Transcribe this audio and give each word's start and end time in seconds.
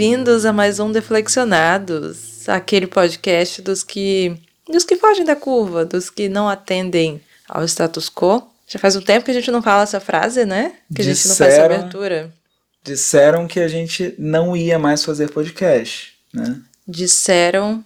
bem-vindos 0.00 0.46
a 0.46 0.52
mais 0.52 0.80
um 0.80 0.90
Deflexionados, 0.90 2.48
aquele 2.48 2.86
podcast 2.86 3.60
dos 3.60 3.82
que 3.82 4.34
dos 4.66 4.82
que 4.82 4.96
fogem 4.96 5.26
da 5.26 5.36
curva, 5.36 5.84
dos 5.84 6.08
que 6.08 6.26
não 6.26 6.48
atendem 6.48 7.20
ao 7.46 7.62
status 7.66 8.08
quo. 8.08 8.50
Já 8.66 8.78
faz 8.78 8.96
um 8.96 9.02
tempo 9.02 9.26
que 9.26 9.30
a 9.30 9.34
gente 9.34 9.50
não 9.50 9.60
fala 9.60 9.82
essa 9.82 10.00
frase, 10.00 10.46
né? 10.46 10.72
Que 10.94 11.02
a 11.02 11.04
gente 11.04 11.28
não 11.28 11.36
faz 11.36 11.52
essa 11.52 11.66
abertura. 11.66 12.32
Disseram 12.82 13.46
que 13.46 13.60
a 13.60 13.68
gente 13.68 14.14
não 14.18 14.56
ia 14.56 14.78
mais 14.78 15.04
fazer 15.04 15.28
podcast, 15.28 16.14
né? 16.32 16.56
Disseram 16.88 17.84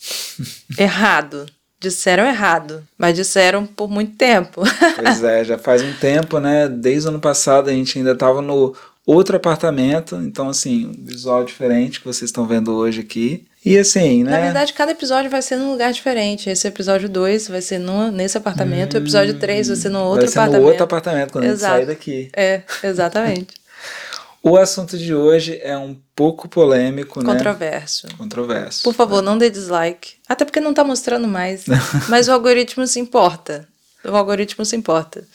errado. 0.78 1.46
Disseram 1.80 2.26
errado, 2.26 2.86
mas 2.98 3.16
disseram 3.16 3.64
por 3.64 3.88
muito 3.88 4.14
tempo. 4.16 4.60
pois 4.94 5.24
é, 5.24 5.42
já 5.42 5.56
faz 5.56 5.80
um 5.80 5.94
tempo, 5.94 6.38
né? 6.38 6.68
Desde 6.68 7.06
o 7.06 7.10
ano 7.12 7.20
passado 7.20 7.70
a 7.70 7.72
gente 7.72 7.96
ainda 7.96 8.12
estava 8.12 8.42
no 8.42 8.76
outro 9.06 9.36
apartamento, 9.36 10.16
então 10.16 10.48
assim, 10.48 10.86
um 10.86 11.04
visual 11.04 11.44
diferente 11.44 12.00
que 12.00 12.06
vocês 12.06 12.28
estão 12.28 12.46
vendo 12.46 12.74
hoje 12.74 13.00
aqui. 13.00 13.46
E 13.64 13.78
assim, 13.78 14.24
né? 14.24 14.32
Na 14.32 14.40
verdade, 14.40 14.72
cada 14.72 14.92
episódio 14.92 15.30
vai 15.30 15.42
ser 15.42 15.56
num 15.56 15.70
lugar 15.70 15.92
diferente. 15.92 16.50
Esse 16.50 16.68
episódio 16.68 17.08
2 17.08 17.48
vai 17.48 17.62
ser 17.62 17.78
no, 17.78 18.10
nesse 18.10 18.36
apartamento, 18.36 18.94
hum, 18.94 19.00
o 19.00 19.02
episódio 19.02 19.38
3 19.38 19.68
vai 19.68 19.76
ser 19.76 19.88
no 19.88 20.00
outro 20.00 20.22
vai 20.22 20.28
ser 20.28 20.38
apartamento. 20.38 20.62
no 20.62 20.68
outro 20.68 20.84
apartamento 20.84 21.32
quando 21.32 21.44
Exato. 21.44 21.74
a 21.74 21.78
gente 21.78 21.86
sair 21.86 21.94
daqui. 21.94 22.30
É, 22.36 22.62
exatamente. 22.82 23.54
o 24.42 24.56
assunto 24.56 24.96
de 24.96 25.12
hoje 25.14 25.58
é 25.62 25.76
um 25.76 25.96
pouco 26.14 26.48
polêmico, 26.48 27.22
Controverso. 27.24 28.06
né? 28.06 28.14
Controverso. 28.16 28.82
Por 28.84 28.94
favor, 28.94 29.20
não 29.20 29.36
dê 29.36 29.50
dislike. 29.50 30.14
Até 30.28 30.44
porque 30.44 30.60
não 30.60 30.72
tá 30.72 30.84
mostrando 30.84 31.26
mais. 31.26 31.64
mas 32.08 32.28
o 32.28 32.32
algoritmo 32.32 32.86
se 32.86 33.00
importa. 33.00 33.66
O 34.04 34.14
algoritmo 34.14 34.64
se 34.64 34.76
importa. 34.76 35.26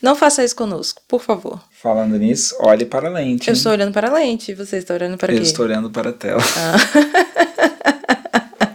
Não 0.00 0.14
faça 0.14 0.44
isso 0.44 0.54
conosco, 0.56 1.02
por 1.08 1.20
favor. 1.22 1.62
Falando 1.70 2.18
nisso, 2.18 2.56
olhe 2.60 2.84
para 2.84 3.08
a 3.08 3.10
lente. 3.10 3.48
Eu 3.48 3.54
estou 3.54 3.72
olhando 3.72 3.92
para 3.92 4.08
a 4.08 4.12
lente 4.12 4.52
e 4.52 4.54
você 4.54 4.78
está 4.78 4.94
olhando 4.94 5.16
para 5.16 5.32
Eu 5.32 5.36
quê? 5.36 5.42
Eu 5.42 5.46
estou 5.46 5.64
olhando 5.64 5.90
para 5.90 6.10
a 6.10 6.12
tela. 6.12 6.42
Ah. 6.56 6.76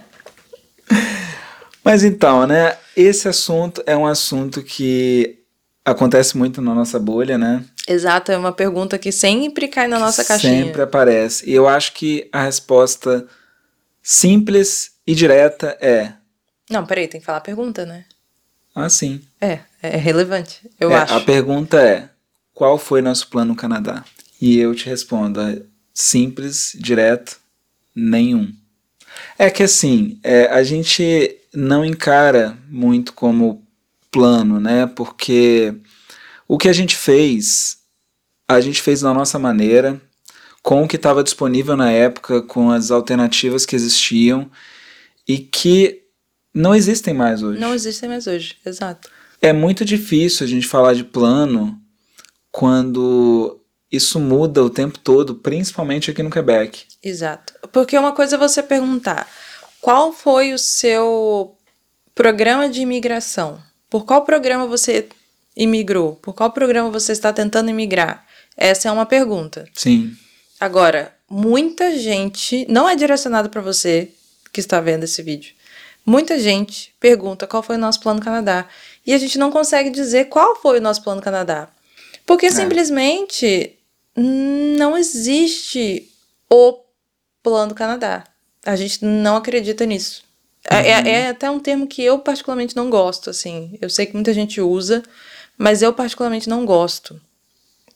Mas 1.84 2.04
então, 2.04 2.46
né? 2.46 2.76
Esse 2.96 3.28
assunto 3.28 3.82
é 3.86 3.96
um 3.96 4.06
assunto 4.06 4.62
que 4.62 5.38
acontece 5.84 6.36
muito 6.36 6.60
na 6.60 6.74
nossa 6.74 6.98
bolha, 6.98 7.38
né? 7.38 7.64
Exato, 7.88 8.30
é 8.30 8.36
uma 8.36 8.52
pergunta 8.52 8.98
que 8.98 9.10
sempre 9.10 9.66
cai 9.66 9.88
na 9.88 9.98
nossa 9.98 10.24
caixinha. 10.24 10.66
Sempre 10.66 10.82
aparece. 10.82 11.48
E 11.48 11.54
eu 11.54 11.66
acho 11.66 11.92
que 11.94 12.28
a 12.32 12.42
resposta 12.42 13.26
simples 14.02 14.92
e 15.06 15.14
direta 15.14 15.76
é. 15.80 16.12
Não, 16.70 16.86
peraí, 16.86 17.08
tem 17.08 17.20
que 17.20 17.26
falar 17.26 17.38
a 17.38 17.42
pergunta, 17.42 17.84
né? 17.84 18.04
Ah, 18.74 18.88
sim. 18.88 19.20
É, 19.40 19.60
é 19.82 19.96
relevante, 19.96 20.70
eu 20.78 20.90
é, 20.90 20.96
acho. 20.96 21.14
A 21.14 21.20
pergunta 21.20 21.80
é: 21.80 22.08
qual 22.52 22.78
foi 22.78 23.00
nosso 23.00 23.28
plano 23.28 23.52
no 23.52 23.56
Canadá? 23.56 24.04
E 24.40 24.58
eu 24.58 24.74
te 24.74 24.86
respondo: 24.86 25.40
é 25.40 25.62
simples, 25.94 26.76
direto, 26.78 27.38
nenhum. 27.94 28.52
É 29.38 29.50
que 29.50 29.62
assim, 29.62 30.18
é, 30.22 30.46
a 30.46 30.62
gente 30.62 31.36
não 31.52 31.84
encara 31.84 32.56
muito 32.68 33.12
como 33.12 33.66
plano, 34.10 34.60
né? 34.60 34.86
Porque 34.86 35.74
o 36.46 36.58
que 36.58 36.68
a 36.68 36.72
gente 36.72 36.96
fez, 36.96 37.78
a 38.48 38.60
gente 38.60 38.82
fez 38.82 39.00
da 39.00 39.14
nossa 39.14 39.38
maneira, 39.38 40.00
com 40.62 40.82
o 40.82 40.88
que 40.88 40.96
estava 40.96 41.24
disponível 41.24 41.76
na 41.76 41.90
época, 41.90 42.42
com 42.42 42.70
as 42.70 42.90
alternativas 42.90 43.64
que 43.64 43.76
existiam 43.76 44.50
e 45.26 45.38
que 45.38 46.02
não 46.52 46.74
existem 46.74 47.14
mais 47.14 47.42
hoje. 47.42 47.60
Não 47.60 47.74
existem 47.74 48.08
mais 48.08 48.26
hoje, 48.26 48.56
exato. 48.66 49.08
É 49.40 49.52
muito 49.52 49.84
difícil 49.84 50.44
a 50.44 50.48
gente 50.48 50.66
falar 50.66 50.94
de 50.94 51.04
plano 51.04 51.80
quando 52.50 53.60
isso 53.90 54.20
muda 54.20 54.62
o 54.62 54.70
tempo 54.70 54.98
todo, 54.98 55.34
principalmente 55.36 56.10
aqui 56.10 56.22
no 56.22 56.30
Quebec. 56.30 56.84
Exato. 57.02 57.54
Porque 57.72 57.98
uma 57.98 58.12
coisa 58.12 58.36
é 58.36 58.38
você 58.38 58.62
perguntar 58.62 59.28
qual 59.80 60.12
foi 60.12 60.52
o 60.52 60.58
seu 60.58 61.56
programa 62.14 62.68
de 62.68 62.82
imigração? 62.82 63.60
Por 63.88 64.04
qual 64.04 64.22
programa 64.24 64.66
você 64.66 65.08
imigrou? 65.56 66.16
Por 66.16 66.34
qual 66.34 66.52
programa 66.52 66.90
você 66.90 67.12
está 67.12 67.32
tentando 67.32 67.70
imigrar? 67.70 68.26
Essa 68.56 68.88
é 68.88 68.92
uma 68.92 69.06
pergunta. 69.06 69.66
Sim. 69.74 70.14
Agora, 70.60 71.14
muita 71.28 71.96
gente, 71.98 72.66
não 72.68 72.88
é 72.88 72.94
direcionado 72.94 73.48
para 73.48 73.62
você 73.62 74.10
que 74.52 74.60
está 74.60 74.80
vendo 74.80 75.04
esse 75.04 75.22
vídeo. 75.22 75.54
Muita 76.04 76.38
gente 76.38 76.94
pergunta 77.00 77.46
qual 77.46 77.62
foi 77.62 77.76
o 77.76 77.78
nosso 77.78 78.00
plano 78.00 78.20
Canadá 78.20 78.66
e 79.10 79.12
a 79.12 79.18
gente 79.18 79.36
não 79.38 79.50
consegue 79.50 79.90
dizer 79.90 80.26
qual 80.26 80.54
foi 80.54 80.78
o 80.78 80.80
nosso 80.80 81.02
plano 81.02 81.20
Canadá. 81.20 81.68
Porque 82.24 82.46
é. 82.46 82.50
simplesmente 82.52 83.76
não 84.14 84.96
existe 84.96 86.08
o 86.48 86.78
plano 87.42 87.74
Canadá. 87.74 88.22
A 88.64 88.76
gente 88.76 89.04
não 89.04 89.34
acredita 89.34 89.84
nisso. 89.84 90.22
É, 90.64 90.76
é, 90.76 90.78
uhum. 90.78 91.06
É, 91.06 91.10
é, 91.10 91.28
até 91.30 91.50
um 91.50 91.58
termo 91.58 91.88
que 91.88 92.04
eu 92.04 92.20
particularmente 92.20 92.76
não 92.76 92.88
gosto, 92.88 93.30
assim. 93.30 93.76
Eu 93.80 93.90
sei 93.90 94.06
que 94.06 94.14
muita 94.14 94.32
gente 94.32 94.60
usa, 94.60 95.02
mas 95.58 95.82
eu 95.82 95.92
particularmente 95.92 96.48
não 96.48 96.64
gosto. 96.64 97.20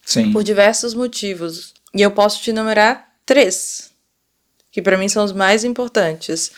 Sim. 0.05 0.33
Por 0.33 0.43
diversos 0.43 0.95
motivos. 0.95 1.75
E 1.95 2.03
eu 2.03 2.11
posso 2.11 2.43
te 2.43 2.51
enumerar 2.51 3.09
três, 3.25 3.93
que 4.73 4.83
para 4.83 4.99
mim 4.99 5.09
são 5.09 5.25
os 5.25 5.31
mais 5.31 5.63
importantes. 5.63 6.51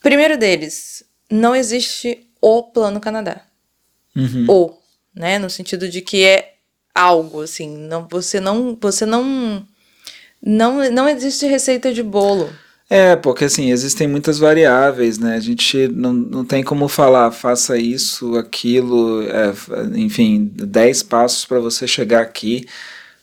Primeiro 0.00 0.38
deles, 0.38 1.02
não 1.28 1.52
existe 1.52 2.29
o 2.40 2.62
Plano 2.62 3.00
Canadá. 3.00 3.42
Uhum. 4.16 4.46
O, 4.48 4.74
né? 5.14 5.38
No 5.38 5.50
sentido 5.50 5.88
de 5.88 6.00
que 6.00 6.24
é 6.24 6.54
algo, 6.94 7.42
assim. 7.42 7.76
Não, 7.76 8.06
você 8.08 8.40
não. 8.40 8.76
Você 8.80 9.06
não. 9.06 9.66
Não, 10.42 10.90
não 10.90 11.08
existe 11.08 11.46
receita 11.46 11.92
de 11.92 12.02
bolo. 12.02 12.50
É, 12.92 13.14
porque 13.14 13.44
assim, 13.44 13.70
existem 13.70 14.08
muitas 14.08 14.38
variáveis, 14.38 15.16
né? 15.16 15.36
A 15.36 15.40
gente 15.40 15.86
não, 15.86 16.12
não 16.12 16.44
tem 16.44 16.64
como 16.64 16.88
falar, 16.88 17.30
faça 17.30 17.78
isso, 17.78 18.36
aquilo, 18.36 19.22
é, 19.22 19.52
enfim, 19.96 20.50
10 20.52 21.04
passos 21.04 21.44
para 21.44 21.60
você 21.60 21.86
chegar 21.86 22.20
aqui, 22.20 22.66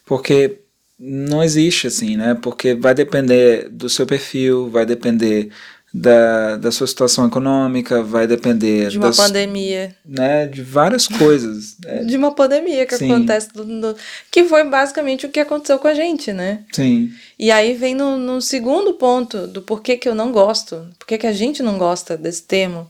porque 0.05 0.59
não 0.97 1.43
existe 1.43 1.87
assim, 1.87 2.15
né? 2.15 2.33
Porque 2.41 2.75
vai 2.75 2.93
depender 2.95 3.67
do 3.69 3.89
seu 3.89 4.05
perfil, 4.05 4.69
vai 4.69 4.85
depender 4.85 5.49
da, 5.93 6.57
da 6.57 6.71
sua 6.71 6.85
situação 6.85 7.27
econômica, 7.27 8.03
vai 8.03 8.27
depender 8.27 8.89
de 8.89 8.97
uma 8.97 9.07
das, 9.07 9.17
pandemia, 9.17 9.95
né, 10.05 10.45
de 10.45 10.61
várias 10.61 11.07
coisas. 11.07 11.77
É. 11.85 12.03
De 12.03 12.17
uma 12.17 12.33
pandemia 12.33 12.85
que 12.85 12.97
Sim. 12.97 13.11
acontece, 13.11 13.53
do, 13.53 13.63
do, 13.63 13.95
que 14.29 14.43
foi 14.43 14.63
basicamente 14.65 15.25
o 15.25 15.29
que 15.29 15.39
aconteceu 15.39 15.79
com 15.79 15.87
a 15.87 15.93
gente, 15.93 16.33
né? 16.33 16.63
Sim. 16.71 17.11
E 17.39 17.49
aí 17.51 17.73
vem 17.73 17.95
no, 17.95 18.17
no 18.17 18.41
segundo 18.41 18.93
ponto 18.93 19.47
do 19.47 19.61
porquê 19.61 19.97
que 19.97 20.09
eu 20.09 20.15
não 20.15 20.31
gosto, 20.31 20.87
porquê 20.99 21.17
que 21.17 21.27
a 21.27 21.33
gente 21.33 21.63
não 21.63 21.77
gosta 21.77 22.17
desse 22.17 22.43
termo, 22.43 22.89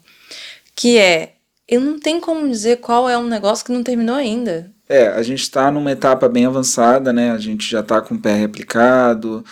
que 0.75 0.97
é 0.97 1.33
eu 1.67 1.81
não 1.81 1.99
tenho 1.99 2.21
como 2.21 2.49
dizer 2.49 2.77
qual 2.77 3.09
é 3.09 3.17
um 3.17 3.27
negócio 3.27 3.65
que 3.65 3.73
não 3.73 3.83
terminou 3.83 4.15
ainda. 4.15 4.71
É, 4.87 5.09
a 5.09 5.21
gente 5.21 5.41
está 5.41 5.69
numa 5.69 5.91
etapa 5.91 6.29
bem 6.29 6.45
avançada, 6.45 7.11
né? 7.11 7.31
A 7.31 7.37
gente 7.37 7.69
já 7.69 7.81
está 7.81 7.99
com 7.99 8.15
o 8.15 8.19
pé 8.19 8.43
aplicado 8.43 9.43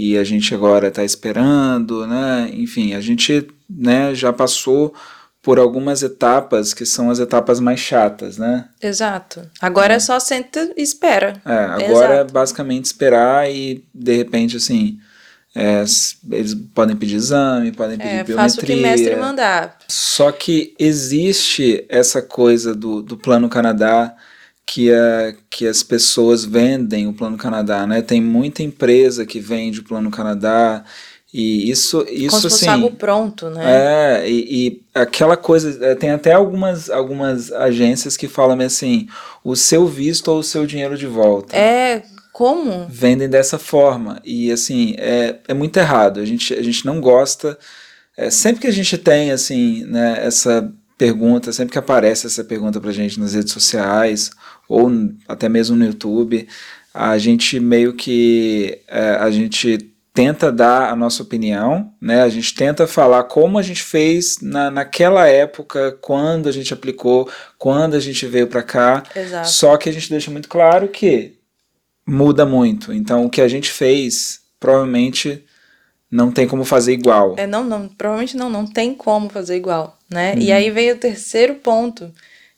e 0.00 0.16
a 0.16 0.22
gente 0.22 0.54
agora 0.54 0.86
está 0.86 1.02
esperando, 1.02 2.06
né? 2.06 2.48
Enfim, 2.52 2.94
a 2.94 3.00
gente 3.00 3.48
né, 3.68 4.14
já 4.14 4.32
passou 4.32 4.94
por 5.42 5.58
algumas 5.58 6.04
etapas 6.04 6.72
que 6.72 6.86
são 6.86 7.10
as 7.10 7.18
etapas 7.18 7.58
mais 7.58 7.80
chatas, 7.80 8.38
né? 8.38 8.68
Exato. 8.80 9.42
Agora 9.60 9.94
é, 9.94 9.96
é 9.96 9.98
só 9.98 10.20
senta 10.20 10.72
e 10.76 10.82
espera. 10.82 11.42
É, 11.44 11.52
agora 11.52 12.14
Exato. 12.14 12.30
é 12.30 12.32
basicamente 12.32 12.84
esperar 12.84 13.50
e 13.50 13.84
de 13.92 14.16
repente 14.16 14.56
assim. 14.56 15.00
É, 15.52 15.82
eles 16.30 16.54
podem 16.72 16.94
pedir 16.94 17.16
exame, 17.16 17.72
podem 17.72 17.98
pedir 17.98 18.08
é, 18.08 18.22
biometria. 18.22 18.36
Faça 18.36 18.60
o 18.60 18.64
que 18.64 18.76
mestre 18.76 19.16
mandar. 19.16 19.78
Só 19.88 20.30
que 20.30 20.76
existe 20.78 21.84
essa 21.88 22.22
coisa 22.22 22.72
do, 22.72 23.02
do 23.02 23.16
Plano 23.16 23.48
Canadá 23.48 24.14
que, 24.68 24.92
a, 24.92 25.34
que 25.48 25.66
as 25.66 25.82
pessoas 25.82 26.44
vendem 26.44 27.06
o 27.06 27.14
Plano 27.14 27.38
Canadá, 27.38 27.86
né? 27.86 28.02
Tem 28.02 28.20
muita 28.20 28.62
empresa 28.62 29.24
que 29.24 29.40
vende 29.40 29.80
o 29.80 29.82
Plano 29.82 30.10
Canadá 30.10 30.84
e 31.32 31.70
isso, 31.70 32.04
isso 32.10 32.30
Como 32.30 32.42
se 32.42 32.50
fosse 32.50 32.68
assim, 32.68 32.68
algo 32.68 32.94
pronto, 32.94 33.48
né? 33.48 33.62
É, 34.20 34.30
e, 34.30 34.66
e, 34.66 34.82
aquela 34.94 35.38
coisa, 35.38 35.82
é, 35.86 35.94
tem 35.94 36.10
até 36.10 36.34
algumas, 36.34 36.90
algumas 36.90 37.50
agências 37.50 38.14
que 38.14 38.28
falam 38.28 38.60
assim, 38.60 39.08
o 39.42 39.56
seu 39.56 39.86
visto 39.86 40.28
ou 40.28 40.40
o 40.40 40.44
seu 40.44 40.66
dinheiro 40.66 40.98
de 40.98 41.06
volta. 41.06 41.56
É, 41.56 42.02
como? 42.30 42.86
Vendem 42.90 43.28
dessa 43.28 43.58
forma, 43.58 44.20
e 44.22 44.52
assim, 44.52 44.94
é, 44.98 45.36
é 45.48 45.54
muito 45.54 45.78
errado, 45.78 46.20
a 46.20 46.26
gente, 46.26 46.52
a 46.52 46.62
gente 46.62 46.84
não 46.84 47.00
gosta, 47.00 47.58
é, 48.18 48.28
sempre 48.28 48.60
que 48.62 48.66
a 48.66 48.72
gente 48.72 48.98
tem, 48.98 49.30
assim, 49.30 49.84
né, 49.84 50.18
essa 50.22 50.70
pergunta, 50.98 51.52
sempre 51.52 51.72
que 51.72 51.78
aparece 51.78 52.26
essa 52.26 52.42
pergunta 52.42 52.80
pra 52.80 52.90
gente 52.90 53.20
nas 53.20 53.32
redes 53.32 53.52
sociais, 53.52 54.32
ou 54.68 54.90
até 55.26 55.48
mesmo 55.48 55.76
no 55.76 55.86
YouTube, 55.86 56.46
a 56.92 57.16
gente 57.16 57.58
meio 57.58 57.94
que 57.94 58.80
é, 58.86 59.10
a 59.16 59.30
gente 59.30 59.78
tenta 60.12 60.50
dar 60.50 60.90
a 60.90 60.96
nossa 60.96 61.22
opinião, 61.22 61.92
né? 62.00 62.22
A 62.22 62.28
gente 62.28 62.52
tenta 62.52 62.88
falar 62.88 63.22
como 63.24 63.56
a 63.56 63.62
gente 63.62 63.82
fez 63.84 64.38
na, 64.42 64.68
naquela 64.68 65.28
época, 65.28 65.96
quando 66.00 66.48
a 66.48 66.52
gente 66.52 66.74
aplicou, 66.74 67.30
quando 67.56 67.94
a 67.94 68.00
gente 68.00 68.26
veio 68.26 68.48
para 68.48 68.64
cá. 68.64 69.04
Exato. 69.14 69.48
Só 69.48 69.76
que 69.76 69.88
a 69.88 69.92
gente 69.92 70.10
deixa 70.10 70.28
muito 70.28 70.48
claro 70.48 70.88
que 70.88 71.38
muda 72.04 72.44
muito. 72.44 72.92
Então, 72.92 73.26
o 73.26 73.30
que 73.30 73.40
a 73.40 73.46
gente 73.46 73.70
fez 73.70 74.40
provavelmente 74.58 75.44
não 76.10 76.32
tem 76.32 76.48
como 76.48 76.64
fazer 76.64 76.94
igual. 76.94 77.34
É, 77.36 77.46
não, 77.46 77.62
não, 77.62 77.86
provavelmente 77.86 78.36
não, 78.36 78.50
não 78.50 78.66
tem 78.66 78.94
como 78.94 79.28
fazer 79.28 79.56
igual, 79.56 79.96
né? 80.10 80.32
Uhum. 80.34 80.40
E 80.40 80.50
aí 80.50 80.70
veio 80.70 80.96
o 80.96 80.98
terceiro 80.98 81.54
ponto, 81.54 82.12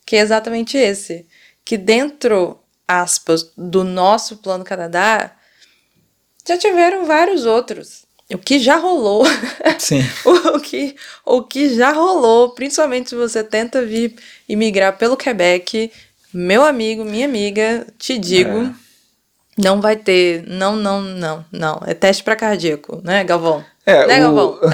que 0.06 0.16
é 0.16 0.20
exatamente 0.20 0.78
esse, 0.78 1.26
que 1.64 1.76
dentro, 1.76 2.58
aspas, 2.86 3.50
do 3.56 3.84
nosso 3.84 4.38
plano 4.38 4.64
Canadá, 4.64 5.32
já 6.46 6.56
tiveram 6.56 7.04
vários 7.04 7.46
outros. 7.46 8.04
O 8.32 8.38
que 8.38 8.58
já 8.58 8.76
rolou. 8.76 9.24
Sim. 9.78 10.02
o, 10.54 10.60
que, 10.60 10.94
o 11.24 11.42
que 11.42 11.74
já 11.74 11.92
rolou, 11.92 12.50
principalmente 12.50 13.10
se 13.10 13.16
você 13.16 13.42
tenta 13.42 13.84
vir 13.84 14.14
imigrar 14.48 14.96
pelo 14.96 15.16
Quebec, 15.16 15.90
meu 16.32 16.64
amigo, 16.64 17.04
minha 17.04 17.26
amiga, 17.26 17.86
te 17.98 18.16
digo, 18.16 18.62
é. 18.62 18.72
não 19.58 19.80
vai 19.80 19.96
ter, 19.96 20.44
não, 20.46 20.76
não, 20.76 21.02
não, 21.02 21.44
não. 21.50 21.82
É 21.86 21.92
teste 21.92 22.22
para 22.22 22.36
cardíaco, 22.36 23.00
né, 23.02 23.24
Galvão? 23.24 23.64
É, 23.84 24.06
né, 24.06 24.26
o... 24.26 24.32
Galvão? 24.32 24.60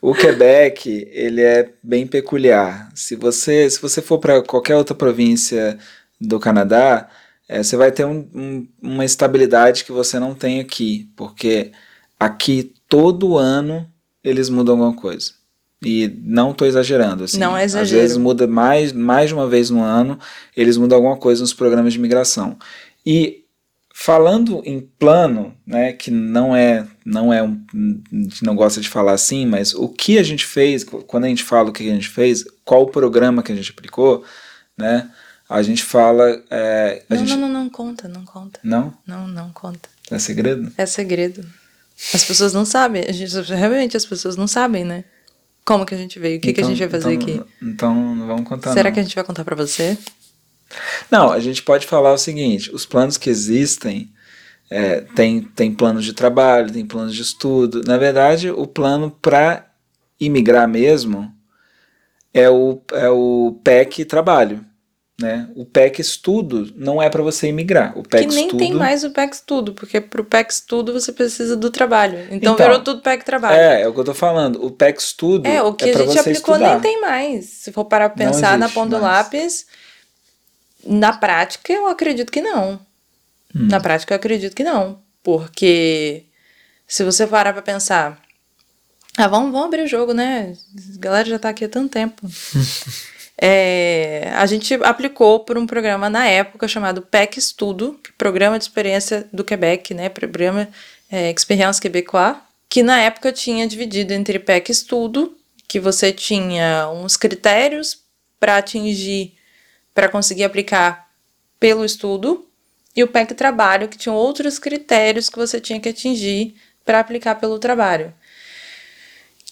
o 0.00 0.14
Quebec, 0.14 1.08
ele 1.10 1.40
é 1.40 1.70
bem 1.82 2.06
peculiar. 2.06 2.90
Se 2.94 3.16
você, 3.16 3.68
se 3.68 3.80
você 3.80 4.02
for 4.02 4.18
para 4.18 4.42
qualquer 4.42 4.76
outra 4.76 4.94
província 4.94 5.78
do 6.20 6.38
Canadá, 6.38 7.08
é, 7.48 7.62
você 7.62 7.76
vai 7.76 7.92
ter 7.92 8.04
um, 8.04 8.28
um, 8.34 8.68
uma 8.82 9.04
estabilidade 9.04 9.84
que 9.84 9.92
você 9.92 10.18
não 10.18 10.34
tem 10.34 10.60
aqui, 10.60 11.08
porque 11.16 11.72
aqui 12.18 12.72
todo 12.88 13.38
ano 13.38 13.88
eles 14.22 14.48
mudam 14.48 14.74
alguma 14.74 14.94
coisa. 14.94 15.32
E 15.84 16.10
não 16.22 16.50
estou 16.50 16.66
exagerando. 16.66 17.24
Assim. 17.24 17.38
Não 17.38 17.56
é 17.56 17.64
exagero. 17.64 17.84
Às 17.84 18.02
vezes 18.02 18.16
muda 18.16 18.46
mais, 18.46 18.92
mais 18.92 19.28
de 19.28 19.34
uma 19.34 19.46
vez 19.46 19.70
no 19.70 19.82
ano, 19.82 20.18
eles 20.56 20.76
mudam 20.76 20.96
alguma 20.96 21.16
coisa 21.16 21.42
nos 21.42 21.52
programas 21.52 21.92
de 21.92 21.98
migração. 21.98 22.56
E 23.04 23.44
falando 23.98 24.60
em 24.66 24.78
plano, 24.98 25.56
né, 25.66 25.90
que 25.94 26.10
não 26.10 26.54
é, 26.54 26.86
não 27.02 27.32
é 27.32 27.42
um, 27.42 27.58
a 28.12 28.14
gente 28.14 28.44
não 28.44 28.54
gosta 28.54 28.78
de 28.78 28.90
falar 28.90 29.12
assim, 29.12 29.46
mas 29.46 29.74
o 29.74 29.88
que 29.88 30.18
a 30.18 30.22
gente 30.22 30.44
fez, 30.44 30.84
quando 30.84 31.24
a 31.24 31.28
gente 31.28 31.42
fala 31.42 31.70
o 31.70 31.72
que 31.72 31.88
a 31.88 31.94
gente 31.94 32.10
fez, 32.10 32.44
qual 32.62 32.82
o 32.82 32.90
programa 32.90 33.42
que 33.42 33.50
a 33.50 33.54
gente 33.56 33.70
aplicou, 33.70 34.22
né, 34.76 35.10
a 35.48 35.62
gente 35.62 35.82
fala. 35.82 36.42
É, 36.50 37.04
não, 37.08 37.16
gente... 37.16 37.30
não, 37.30 37.48
não, 37.48 37.48
não 37.48 37.70
conta, 37.70 38.06
não 38.06 38.24
conta. 38.26 38.60
Não? 38.62 38.92
Não, 39.06 39.26
não 39.26 39.50
conta. 39.50 39.88
É 40.10 40.18
segredo? 40.18 40.70
É 40.76 40.84
segredo. 40.84 41.46
As 42.12 42.22
pessoas 42.22 42.52
não 42.52 42.66
sabem. 42.66 43.02
A 43.08 43.12
gente, 43.12 43.34
realmente 43.54 43.96
as 43.96 44.04
pessoas 44.04 44.36
não 44.36 44.46
sabem, 44.46 44.84
né? 44.84 45.04
Como 45.64 45.86
que 45.86 45.94
a 45.94 45.98
gente 45.98 46.18
veio? 46.18 46.36
O 46.36 46.40
que, 46.40 46.50
então, 46.50 46.64
que 46.64 46.66
a 46.66 46.68
gente 46.68 46.78
vai 46.80 47.00
fazer 47.00 47.14
então, 47.14 47.34
aqui? 47.34 47.50
Então 47.62 48.14
não 48.14 48.26
vamos 48.26 48.46
contar. 48.46 48.74
Será 48.74 48.90
não. 48.90 48.94
que 48.94 49.00
a 49.00 49.02
gente 49.02 49.14
vai 49.14 49.24
contar 49.24 49.42
para 49.42 49.56
você? 49.56 49.96
Não, 51.10 51.30
a 51.30 51.40
gente 51.40 51.62
pode 51.62 51.86
falar 51.86 52.12
o 52.12 52.18
seguinte: 52.18 52.70
os 52.74 52.86
planos 52.86 53.16
que 53.16 53.30
existem. 53.30 54.12
É, 54.68 55.02
tem, 55.14 55.42
tem 55.42 55.72
planos 55.72 56.04
de 56.04 56.12
trabalho, 56.12 56.72
tem 56.72 56.84
planos 56.84 57.14
de 57.14 57.22
estudo. 57.22 57.82
Na 57.86 57.96
verdade, 57.96 58.50
o 58.50 58.66
plano 58.66 59.12
para 59.22 59.64
imigrar 60.18 60.66
mesmo 60.66 61.32
é 62.34 62.50
o, 62.50 62.80
é 62.92 63.08
o 63.08 63.60
PEC 63.62 64.04
trabalho. 64.04 64.64
Né? 65.18 65.48
O 65.56 65.64
PEC 65.64 66.00
Estudo 66.00 66.70
não 66.76 67.02
é 67.02 67.08
para 67.08 67.22
você 67.22 67.48
imigrar. 67.48 67.98
O 67.98 68.02
PEC 68.02 68.26
que 68.26 68.34
nem 68.34 68.44
Estudo... 68.44 68.58
tem 68.58 68.74
mais 68.74 69.02
o 69.02 69.10
PEC 69.10 69.34
Estudo, 69.34 69.72
porque 69.72 69.98
para 69.98 70.20
o 70.20 70.24
PEC 70.24 70.52
Estudo 70.52 70.92
você 70.92 71.10
precisa 71.10 71.56
do 71.56 71.70
trabalho. 71.70 72.18
Então, 72.24 72.52
então, 72.52 72.56
virou 72.56 72.80
tudo 72.80 73.00
PEC 73.00 73.24
Trabalho. 73.24 73.56
É, 73.56 73.80
é 73.80 73.88
o 73.88 73.94
que 73.94 74.00
eu 74.00 74.04
tô 74.04 74.12
falando. 74.12 74.62
O 74.62 74.70
PEC 74.70 75.00
Estudo 75.00 75.46
é 75.46 75.62
o 75.62 75.72
que 75.72 75.86
é 75.86 75.94
a 75.94 75.96
gente 75.96 76.18
aplicou 76.18 76.56
estudar. 76.56 76.72
nem 76.72 76.80
tem 76.80 77.00
mais. 77.00 77.46
Se 77.46 77.72
for 77.72 77.86
parar 77.86 78.10
para 78.10 78.26
pensar 78.26 78.58
na 78.58 78.68
ponta 78.68 78.96
do 78.96 79.02
lápis, 79.02 79.64
na 80.86 81.12
prática 81.12 81.72
eu 81.72 81.86
acredito 81.86 82.32
que 82.32 82.40
não. 82.40 82.74
Hum. 83.54 83.68
Na 83.68 83.80
prática 83.80 84.14
eu 84.14 84.16
acredito 84.16 84.54
que 84.54 84.64
não, 84.64 85.00
porque 85.22 86.24
se 86.86 87.04
você 87.04 87.26
parar 87.26 87.52
para 87.52 87.62
pensar, 87.62 88.20
ah, 89.16 89.28
vamos, 89.28 89.50
vamos 89.50 89.66
abrir 89.66 89.82
o 89.82 89.88
jogo, 89.88 90.12
né? 90.12 90.54
A 90.94 90.98
galera 90.98 91.28
já 91.28 91.38
tá 91.38 91.48
aqui 91.48 91.64
há 91.64 91.68
tanto 91.68 91.90
tempo. 91.90 92.26
É, 93.38 94.32
a 94.34 94.46
gente 94.46 94.72
aplicou 94.82 95.40
por 95.40 95.58
um 95.58 95.66
programa 95.66 96.08
na 96.08 96.26
época 96.26 96.66
chamado 96.66 97.02
PEC 97.02 97.38
Estudo, 97.38 98.00
é 98.02 98.10
Programa 98.16 98.58
de 98.58 98.64
Experiência 98.64 99.28
do 99.30 99.44
Quebec, 99.44 99.92
né? 99.92 100.08
Programa 100.08 100.66
é, 101.10 101.30
Experience 101.30 101.78
Québécois, 101.78 102.36
que 102.68 102.82
na 102.82 102.98
época 103.00 103.30
tinha 103.32 103.66
dividido 103.66 104.14
entre 104.14 104.38
PEC 104.38 104.70
Estudo, 104.70 105.36
que 105.68 105.78
você 105.78 106.12
tinha 106.12 106.88
uns 106.88 107.16
critérios 107.16 107.98
para 108.40 108.56
atingir, 108.56 109.34
para 109.96 110.10
conseguir 110.10 110.44
aplicar 110.44 111.08
pelo 111.58 111.82
estudo, 111.82 112.46
e 112.94 113.02
o 113.02 113.08
PEC 113.08 113.32
Trabalho, 113.32 113.88
que 113.88 113.96
tinha 113.96 114.12
outros 114.12 114.58
critérios 114.58 115.30
que 115.30 115.38
você 115.38 115.58
tinha 115.58 115.80
que 115.80 115.88
atingir 115.88 116.54
para 116.84 117.00
aplicar 117.00 117.36
pelo 117.36 117.58
trabalho. 117.58 118.12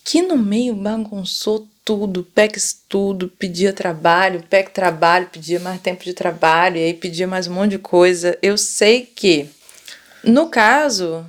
Que 0.04 0.20
no 0.20 0.36
meio 0.36 0.74
bagunçou 0.74 1.66
tudo, 1.82 2.24
PEC 2.24 2.58
estudo, 2.58 3.28
pedia 3.38 3.72
trabalho, 3.72 4.42
PEC 4.42 4.70
trabalho, 4.70 5.30
pedia 5.32 5.58
mais 5.58 5.80
tempo 5.80 6.04
de 6.04 6.12
trabalho, 6.12 6.76
e 6.76 6.84
aí 6.84 6.94
pedia 6.94 7.26
mais 7.26 7.46
um 7.46 7.54
monte 7.54 7.70
de 7.72 7.78
coisa. 7.78 8.36
Eu 8.42 8.58
sei 8.58 9.06
que, 9.06 9.48
no 10.22 10.50
caso, 10.50 11.26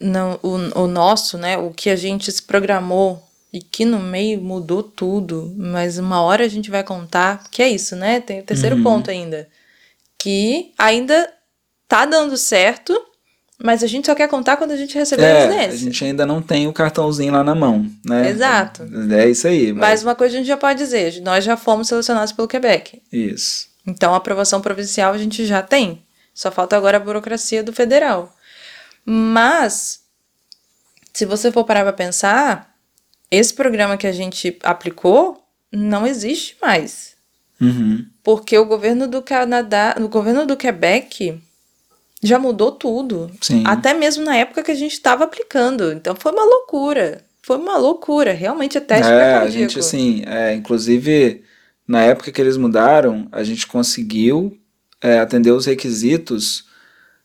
no, 0.00 0.40
o, 0.42 0.82
o 0.82 0.86
nosso, 0.88 1.38
né, 1.38 1.56
o 1.56 1.70
que 1.70 1.90
a 1.90 1.96
gente 1.96 2.30
se 2.30 2.42
programou 2.42 3.22
e 3.52 3.60
que 3.60 3.84
no 3.84 4.00
meio 4.00 4.40
mudou 4.40 4.82
tudo, 4.82 5.52
mas 5.56 5.98
uma 5.98 6.22
hora 6.22 6.44
a 6.44 6.48
gente 6.48 6.70
vai 6.70 6.82
contar, 6.82 7.44
que 7.50 7.62
é 7.62 7.68
isso, 7.68 7.94
né? 7.94 8.20
Tem 8.20 8.40
o 8.40 8.44
terceiro 8.44 8.76
uhum. 8.76 8.82
ponto 8.82 9.10
ainda, 9.10 9.46
que 10.18 10.72
ainda 10.78 11.30
tá 11.86 12.06
dando 12.06 12.36
certo, 12.38 12.98
mas 13.62 13.82
a 13.82 13.86
gente 13.86 14.06
só 14.06 14.14
quer 14.14 14.26
contar 14.26 14.56
quando 14.56 14.70
a 14.70 14.76
gente 14.76 14.96
receber 14.96 15.24
é, 15.24 15.32
a 15.32 15.38
residência. 15.44 15.74
A 15.74 15.76
gente 15.76 16.04
ainda 16.04 16.24
não 16.24 16.40
tem 16.40 16.66
o 16.66 16.72
cartãozinho 16.72 17.32
lá 17.32 17.44
na 17.44 17.54
mão, 17.54 17.86
né? 18.04 18.30
Exato. 18.30 18.88
É 19.12 19.28
isso 19.28 19.46
aí. 19.46 19.72
Mas... 19.72 19.80
mas 19.80 20.02
uma 20.02 20.14
coisa 20.14 20.34
a 20.34 20.38
gente 20.38 20.46
já 20.46 20.56
pode 20.56 20.78
dizer: 20.78 21.20
nós 21.20 21.44
já 21.44 21.56
fomos 21.56 21.88
selecionados 21.88 22.32
pelo 22.32 22.48
Quebec. 22.48 23.02
Isso. 23.12 23.68
Então 23.86 24.14
a 24.14 24.16
aprovação 24.16 24.62
provincial 24.62 25.12
a 25.12 25.18
gente 25.18 25.44
já 25.44 25.62
tem. 25.62 26.02
Só 26.34 26.50
falta 26.50 26.76
agora 26.76 26.96
a 26.96 27.00
burocracia 27.00 27.62
do 27.62 27.72
federal. 27.72 28.34
Mas, 29.04 30.00
se 31.12 31.26
você 31.26 31.52
for 31.52 31.64
parar 31.64 31.82
para 31.82 31.92
pensar, 31.92 32.71
esse 33.32 33.54
programa 33.54 33.96
que 33.96 34.06
a 34.06 34.12
gente 34.12 34.58
aplicou 34.62 35.42
não 35.72 36.06
existe 36.06 36.54
mais. 36.60 37.16
Uhum. 37.58 38.04
Porque 38.22 38.58
o 38.58 38.66
governo 38.66 39.08
do 39.08 39.22
Canadá, 39.22 39.96
o 39.98 40.06
governo 40.06 40.44
do 40.46 40.56
Quebec 40.56 41.40
já 42.22 42.38
mudou 42.38 42.70
tudo. 42.72 43.30
Sim. 43.40 43.64
Até 43.66 43.94
mesmo 43.94 44.22
na 44.22 44.36
época 44.36 44.62
que 44.62 44.70
a 44.70 44.74
gente 44.76 44.92
estava 44.92 45.24
aplicando. 45.24 45.92
Então 45.92 46.14
foi 46.14 46.30
uma 46.30 46.44
loucura. 46.44 47.24
Foi 47.42 47.56
uma 47.56 47.78
loucura. 47.78 48.32
Realmente 48.32 48.76
é 48.76 48.80
teste 48.80 49.10
é, 49.10 49.34
a 49.34 49.48
gente 49.48 49.78
assim, 49.78 50.22
é, 50.26 50.54
inclusive 50.54 51.42
na 51.88 52.02
época 52.02 52.30
que 52.30 52.40
eles 52.40 52.58
mudaram, 52.58 53.26
a 53.32 53.42
gente 53.42 53.66
conseguiu 53.66 54.58
é, 55.00 55.18
atender 55.18 55.52
os 55.52 55.64
requisitos 55.64 56.66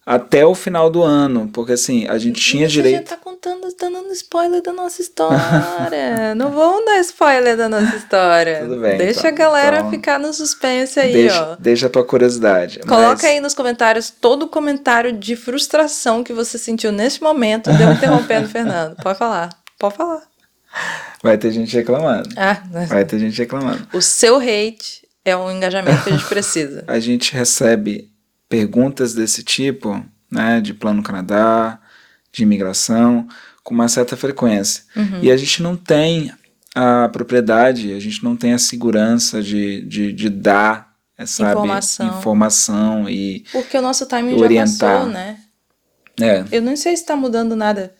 até 0.07 0.45
o 0.45 0.55
final 0.55 0.89
do 0.89 1.03
ano, 1.03 1.49
porque 1.51 1.73
assim, 1.73 2.07
a 2.07 2.17
gente 2.17 2.39
tinha 2.39 2.65
Você 2.65 2.75
direito. 2.75 3.09
já 3.09 3.17
tá 3.17 3.17
contando, 3.17 3.69
tá 3.73 3.89
dando 3.89 4.09
spoiler 4.13 4.61
da 4.63 4.71
nossa 4.71 5.01
história. 5.01 6.31
não 6.33 6.49
vamos 6.49 6.85
dar 6.85 6.97
spoiler 7.01 7.57
da 7.57 7.67
nossa 7.67 7.93
história. 7.97 8.61
Tudo 8.63 8.79
bem. 8.79 8.97
Deixa 8.97 9.19
então, 9.19 9.31
a 9.31 9.33
galera 9.33 9.77
então, 9.79 9.91
ficar 9.91 10.17
no 10.17 10.31
suspense 10.31 10.97
aí, 10.97 11.11
deixa, 11.11 11.43
ó. 11.43 11.55
Deixa 11.59 11.87
a 11.87 11.89
tua 11.89 12.05
curiosidade. 12.05 12.79
Coloca 12.87 13.15
mas... 13.15 13.23
aí 13.25 13.41
nos 13.41 13.53
comentários 13.53 14.09
todo 14.09 14.43
o 14.43 14.47
comentário 14.47 15.11
de 15.11 15.35
frustração 15.35 16.23
que 16.23 16.31
você 16.31 16.57
sentiu 16.57 16.93
nesse 16.93 17.21
momento 17.21 17.69
de 17.73 17.83
eu 17.83 17.91
interrompendo 17.91 18.45
o 18.45 18.49
Fernando. 18.49 18.95
Pode 19.03 19.19
falar, 19.19 19.49
pode 19.77 19.95
falar. 19.97 20.21
Vai 21.21 21.37
ter 21.37 21.51
gente 21.51 21.75
reclamando. 21.75 22.29
Ah, 22.37 22.61
Vai 22.87 23.03
ter 23.03 23.19
gente 23.19 23.37
reclamando. 23.37 23.85
O 23.91 24.01
seu 24.01 24.37
hate 24.37 25.05
é 25.25 25.35
um 25.35 25.51
engajamento 25.51 26.01
que 26.03 26.09
a 26.11 26.13
gente 26.13 26.29
precisa. 26.29 26.85
a 26.87 26.97
gente 26.97 27.33
recebe 27.33 28.15
perguntas 28.49 29.13
desse 29.13 29.43
tipo, 29.43 30.03
né, 30.31 30.61
de 30.61 30.73
Plano 30.73 31.03
Canadá, 31.03 31.79
de 32.31 32.43
imigração, 32.43 33.27
com 33.63 33.73
uma 33.73 33.87
certa 33.87 34.15
frequência. 34.15 34.83
Uhum. 34.95 35.19
E 35.21 35.31
a 35.31 35.37
gente 35.37 35.61
não 35.61 35.75
tem 35.75 36.31
a 36.73 37.09
propriedade, 37.09 37.93
a 37.93 37.99
gente 37.99 38.23
não 38.23 38.35
tem 38.35 38.53
a 38.53 38.59
segurança 38.59 39.41
de, 39.41 39.81
de, 39.81 40.13
de 40.13 40.29
dar 40.29 40.93
sabe, 41.25 41.51
informação. 41.51 42.07
informação 42.07 43.09
e 43.09 43.43
Porque 43.51 43.77
o 43.77 43.81
nosso 43.81 44.05
timing 44.05 44.39
orientar. 44.39 44.67
já 44.67 44.97
passou, 44.97 45.09
né? 45.09 45.39
É. 46.19 46.45
Eu 46.51 46.61
não 46.61 46.75
sei 46.75 46.95
se 46.95 47.03
está 47.03 47.15
mudando 47.15 47.55
nada. 47.55 47.93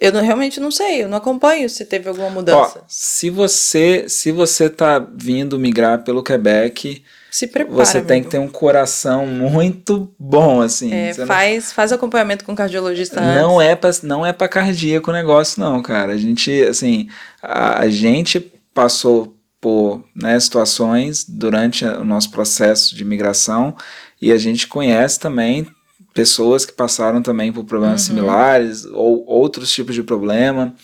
Eu 0.00 0.10
não, 0.12 0.22
realmente 0.22 0.58
não 0.58 0.70
sei, 0.70 1.02
eu 1.04 1.08
não 1.08 1.18
acompanho 1.18 1.68
se 1.68 1.84
teve 1.84 2.08
alguma 2.08 2.30
mudança. 2.30 2.80
Ó, 2.80 2.84
se 2.88 3.28
você 3.28 4.08
se 4.08 4.32
você 4.32 4.70
tá 4.70 4.98
vindo 4.98 5.58
migrar 5.58 6.02
pelo 6.02 6.22
Quebec, 6.22 7.02
se 7.32 7.46
prepara. 7.46 7.82
Você 7.82 8.02
tem 8.02 8.18
amigo. 8.18 8.26
que 8.26 8.30
ter 8.30 8.38
um 8.38 8.48
coração 8.48 9.24
muito 9.26 10.14
bom, 10.18 10.60
assim. 10.60 10.92
É, 10.92 11.14
faz, 11.14 11.64
não... 11.64 11.72
faz 11.72 11.90
acompanhamento 11.90 12.44
com 12.44 12.54
cardiologista 12.54 13.22
não 13.22 13.58
antes. 13.58 13.70
É 13.70 13.76
pra, 13.76 13.90
não 14.02 14.26
é 14.26 14.32
para 14.34 14.48
cardíaco 14.48 15.10
o 15.10 15.14
negócio, 15.14 15.58
não, 15.58 15.80
cara. 15.80 16.12
A 16.12 16.16
gente, 16.18 16.62
assim, 16.64 17.08
a, 17.42 17.80
a 17.80 17.88
gente 17.88 18.52
passou 18.74 19.34
por 19.58 20.04
né, 20.14 20.38
situações 20.38 21.24
durante 21.24 21.86
o 21.86 22.04
nosso 22.04 22.30
processo 22.30 22.94
de 22.94 23.02
migração 23.02 23.76
e 24.20 24.30
a 24.30 24.36
gente 24.36 24.66
conhece 24.66 25.18
também 25.18 25.66
pessoas 26.14 26.64
que 26.64 26.72
passaram 26.72 27.22
também 27.22 27.52
por 27.52 27.64
problemas 27.64 28.02
Uhum. 28.02 28.06
similares 28.16 28.84
ou 28.86 29.24
outros 29.26 29.72
tipos 29.72 29.94
de 29.94 30.02
problema. 30.02 30.74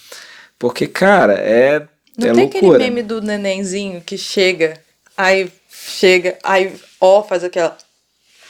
Porque, 0.59 0.87
cara, 0.87 1.35
é, 1.35 1.87
Não 2.17 2.29
é 2.29 2.33
tem 2.33 2.43
loucura. 2.43 2.79
aquele 2.79 2.91
meme 2.91 3.03
do 3.03 3.21
nenenzinho 3.23 4.01
que 4.01 4.17
chega, 4.19 4.81
aí 5.17 5.51
chega, 5.71 6.37
aí 6.43 6.73
ó, 7.01 7.23
faz 7.23 7.45
aquela. 7.45 7.77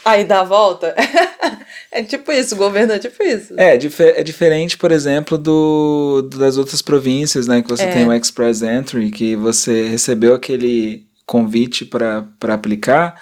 Aí 0.03 0.23
dá 0.23 0.39
a 0.39 0.43
volta? 0.45 0.95
é 1.91 2.01
tipo 2.01 2.31
isso, 2.31 2.55
o 2.55 2.57
governo 2.57 2.93
é 2.93 2.99
tipo 2.99 3.21
isso. 3.21 3.53
É, 3.57 3.75
é 3.75 4.23
diferente, 4.23 4.77
por 4.77 4.91
exemplo, 4.91 5.37
do, 5.37 6.21
do- 6.29 6.37
das 6.39 6.57
outras 6.57 6.81
províncias, 6.81 7.45
né? 7.47 7.61
Que 7.61 7.67
você 7.69 7.83
É. 7.83 7.91
tem 7.91 8.07
o 8.07 8.13
Express 8.13 8.61
Entry, 8.61 9.11
que 9.11 9.35
você 9.35 9.83
recebeu 9.87 10.33
aquele 10.33 11.05
convite 11.25 11.85
para 11.85 12.25
aplicar. 12.47 13.21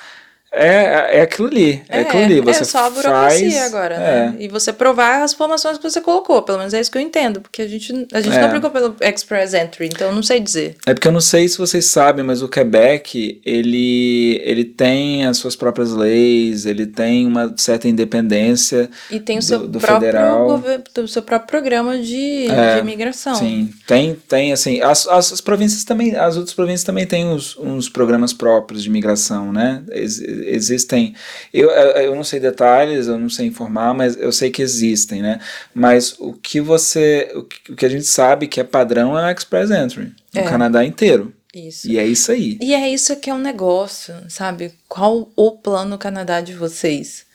É, 0.51 1.19
é 1.19 1.21
aquilo 1.21 1.47
ali. 1.47 1.83
É, 1.89 1.99
aquilo 2.01 2.23
ali. 2.23 2.41
Você 2.41 2.61
é 2.61 2.65
só 2.65 2.85
a 2.87 2.89
burocracia 2.89 3.51
faz, 3.51 3.63
agora, 3.73 3.95
é. 3.95 3.99
né? 3.99 4.35
E 4.39 4.47
você 4.47 4.71
provar 4.71 5.21
as 5.21 5.33
informações 5.33 5.77
que 5.77 5.83
você 5.83 5.99
colocou. 6.01 6.41
Pelo 6.41 6.57
menos 6.59 6.73
é 6.73 6.79
isso 6.79 6.89
que 6.91 6.97
eu 6.97 7.01
entendo. 7.01 7.41
Porque 7.41 7.61
a 7.61 7.67
gente, 7.67 7.91
a 8.13 8.21
gente 8.21 8.35
É. 8.35 8.39
não 8.41 8.47
aplicou 8.47 8.69
pelo 8.71 8.95
Express 9.01 9.53
Entry, 9.53 9.87
então 9.87 10.07
eu 10.07 10.15
não 10.15 10.23
sei 10.23 10.39
dizer. 10.39 10.75
É 10.85 10.93
porque 10.93 11.07
eu 11.07 11.11
não 11.11 11.21
sei 11.21 11.47
se 11.47 11.57
vocês 11.57 11.85
sabem, 11.85 12.23
mas 12.23 12.41
o 12.41 12.47
Quebec, 12.47 13.41
ele, 13.45 14.41
ele 14.43 14.63
tem 14.63 15.25
as 15.25 15.37
suas 15.37 15.55
próprias 15.55 15.91
leis, 15.91 16.65
ele 16.65 16.87
tem 16.87 17.27
uma 17.27 17.53
certa 17.57 17.87
independência. 17.87 18.89
E 19.11 19.19
tem 19.19 19.37
o 19.37 19.39
Do- 19.41 19.45
seu, 19.45 19.59
do 19.67 19.79
próprio, 19.79 19.99
federal. 19.99 20.63
do 20.93 21.07
seu 21.07 21.21
próprio 21.21 21.47
programa 21.47 21.97
de, 21.99 22.47
É, 22.49 22.75
de 22.75 22.79
imigração. 22.81 23.35
Sim, 23.35 23.69
tem, 23.85 24.15
tem 24.27 24.53
assim, 24.53 24.81
as, 24.81 25.07
as, 25.07 25.33
as 25.33 25.41
províncias 25.41 25.83
também, 25.83 26.15
as 26.15 26.35
outras 26.37 26.55
províncias 26.55 26.83
também 26.83 27.05
têm 27.05 27.25
uns, 27.25 27.55
uns 27.57 27.89
programas 27.89 28.33
próprios 28.33 28.83
de 28.83 28.89
imigração, 28.89 29.51
né? 29.51 29.83
Ex- 29.91 30.36
existem, 30.45 31.15
eu, 31.53 31.69
eu 31.69 32.15
não 32.15 32.23
sei 32.23 32.39
detalhes, 32.39 33.07
eu 33.07 33.17
não 33.17 33.29
sei 33.29 33.47
informar, 33.47 33.93
mas 33.93 34.17
eu 34.17 34.31
sei 34.31 34.49
que 34.49 34.61
existem, 34.61 35.21
né? 35.21 35.39
Mas 35.73 36.15
o 36.19 36.33
que 36.33 36.59
você, 36.61 37.31
o 37.35 37.43
que, 37.43 37.71
o 37.71 37.75
que 37.75 37.85
a 37.85 37.89
gente 37.89 38.05
sabe 38.05 38.47
que 38.47 38.59
é 38.59 38.63
padrão 38.63 39.17
é 39.17 39.25
o 39.25 39.31
Express 39.31 39.71
Entry, 39.71 40.13
no 40.33 40.41
É. 40.41 40.43
Canadá 40.43 40.83
inteiro. 40.83 41.33
Isso. 41.53 41.87
E 41.89 41.97
é 41.97 42.05
isso 42.05 42.31
aí. 42.31 42.57
E 42.61 42.73
é 42.73 42.89
isso 42.89 43.15
que 43.15 43.29
é 43.29 43.33
um 43.33 43.39
negócio, 43.39 44.13
sabe? 44.29 44.71
Qual 44.87 45.31
o 45.35 45.51
plano 45.51 45.97
Canadá 45.97 46.41
de 46.41 46.53
vocês? 46.53 47.25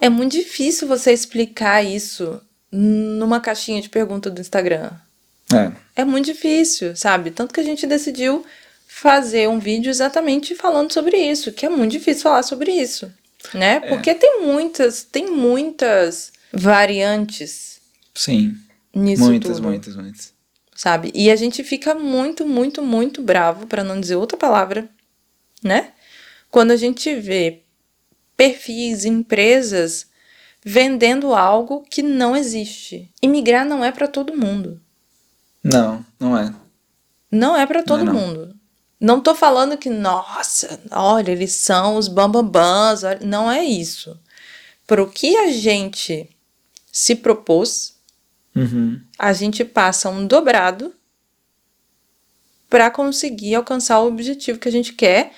É 0.00 0.08
muito 0.08 0.32
difícil 0.32 0.86
você 0.86 1.12
explicar 1.12 1.82
isso 1.84 2.40
numa 2.70 3.40
caixinha 3.40 3.80
de 3.80 3.88
pergunta 3.88 4.30
do 4.30 4.40
Instagram. 4.40 4.90
É. 5.52 5.72
É 5.96 6.04
muito 6.04 6.26
difícil, 6.26 6.94
sabe? 6.94 7.30
Tanto 7.30 7.52
que 7.52 7.60
a 7.60 7.64
gente 7.64 7.86
decidiu 7.86 8.44
fazer 9.00 9.48
um 9.48 9.58
vídeo 9.58 9.88
exatamente 9.88 10.54
falando 10.54 10.92
sobre 10.92 11.16
isso, 11.16 11.52
que 11.52 11.64
é 11.64 11.70
muito 11.70 11.92
difícil 11.92 12.22
falar 12.22 12.42
sobre 12.42 12.70
isso, 12.70 13.10
né? 13.54 13.80
Porque 13.80 14.14
tem 14.14 14.42
muitas, 14.42 15.02
tem 15.02 15.30
muitas 15.30 16.30
variantes 16.52 17.80
Sim. 18.14 18.54
nisso 18.94 19.22
muitas, 19.24 19.56
tudo, 19.56 19.66
muitas, 19.66 19.96
muitas. 19.96 20.34
sabe? 20.76 21.10
E 21.14 21.30
a 21.30 21.36
gente 21.36 21.64
fica 21.64 21.94
muito, 21.94 22.46
muito, 22.46 22.82
muito 22.82 23.22
bravo, 23.22 23.66
para 23.66 23.82
não 23.82 23.98
dizer 23.98 24.16
outra 24.16 24.36
palavra, 24.36 24.86
né? 25.64 25.92
Quando 26.50 26.72
a 26.72 26.76
gente 26.76 27.14
vê 27.14 27.62
perfis, 28.36 29.06
empresas 29.06 30.08
vendendo 30.62 31.34
algo 31.34 31.86
que 31.88 32.02
não 32.02 32.36
existe. 32.36 33.10
Imigrar 33.22 33.64
não 33.64 33.82
é 33.82 33.90
para 33.90 34.06
todo 34.06 34.36
mundo. 34.36 34.78
Não, 35.64 36.04
não 36.18 36.36
é. 36.36 36.52
Não 37.32 37.56
é 37.56 37.64
pra 37.64 37.82
todo 37.82 38.04
Não 38.04 38.12
é 38.12 38.14
não. 38.14 38.20
mundo. 38.20 38.59
Não 39.00 39.20
tô 39.20 39.34
falando 39.34 39.78
que, 39.78 39.88
nossa, 39.88 40.78
olha, 40.90 41.30
eles 41.32 41.52
são 41.52 41.96
os 41.96 42.06
bambambãs. 42.06 43.00
Não 43.22 43.50
é 43.50 43.64
isso. 43.64 44.18
Pro 44.86 45.10
que 45.10 45.36
a 45.36 45.50
gente 45.50 46.28
se 46.92 47.14
propôs, 47.14 47.98
Uhum. 48.54 49.00
a 49.16 49.32
gente 49.32 49.64
passa 49.64 50.10
um 50.10 50.26
dobrado 50.26 50.92
para 52.68 52.90
conseguir 52.90 53.54
alcançar 53.54 54.00
o 54.00 54.08
objetivo 54.08 54.58
que 54.58 54.68
a 54.68 54.72
gente 54.72 54.92
quer, 54.92 55.32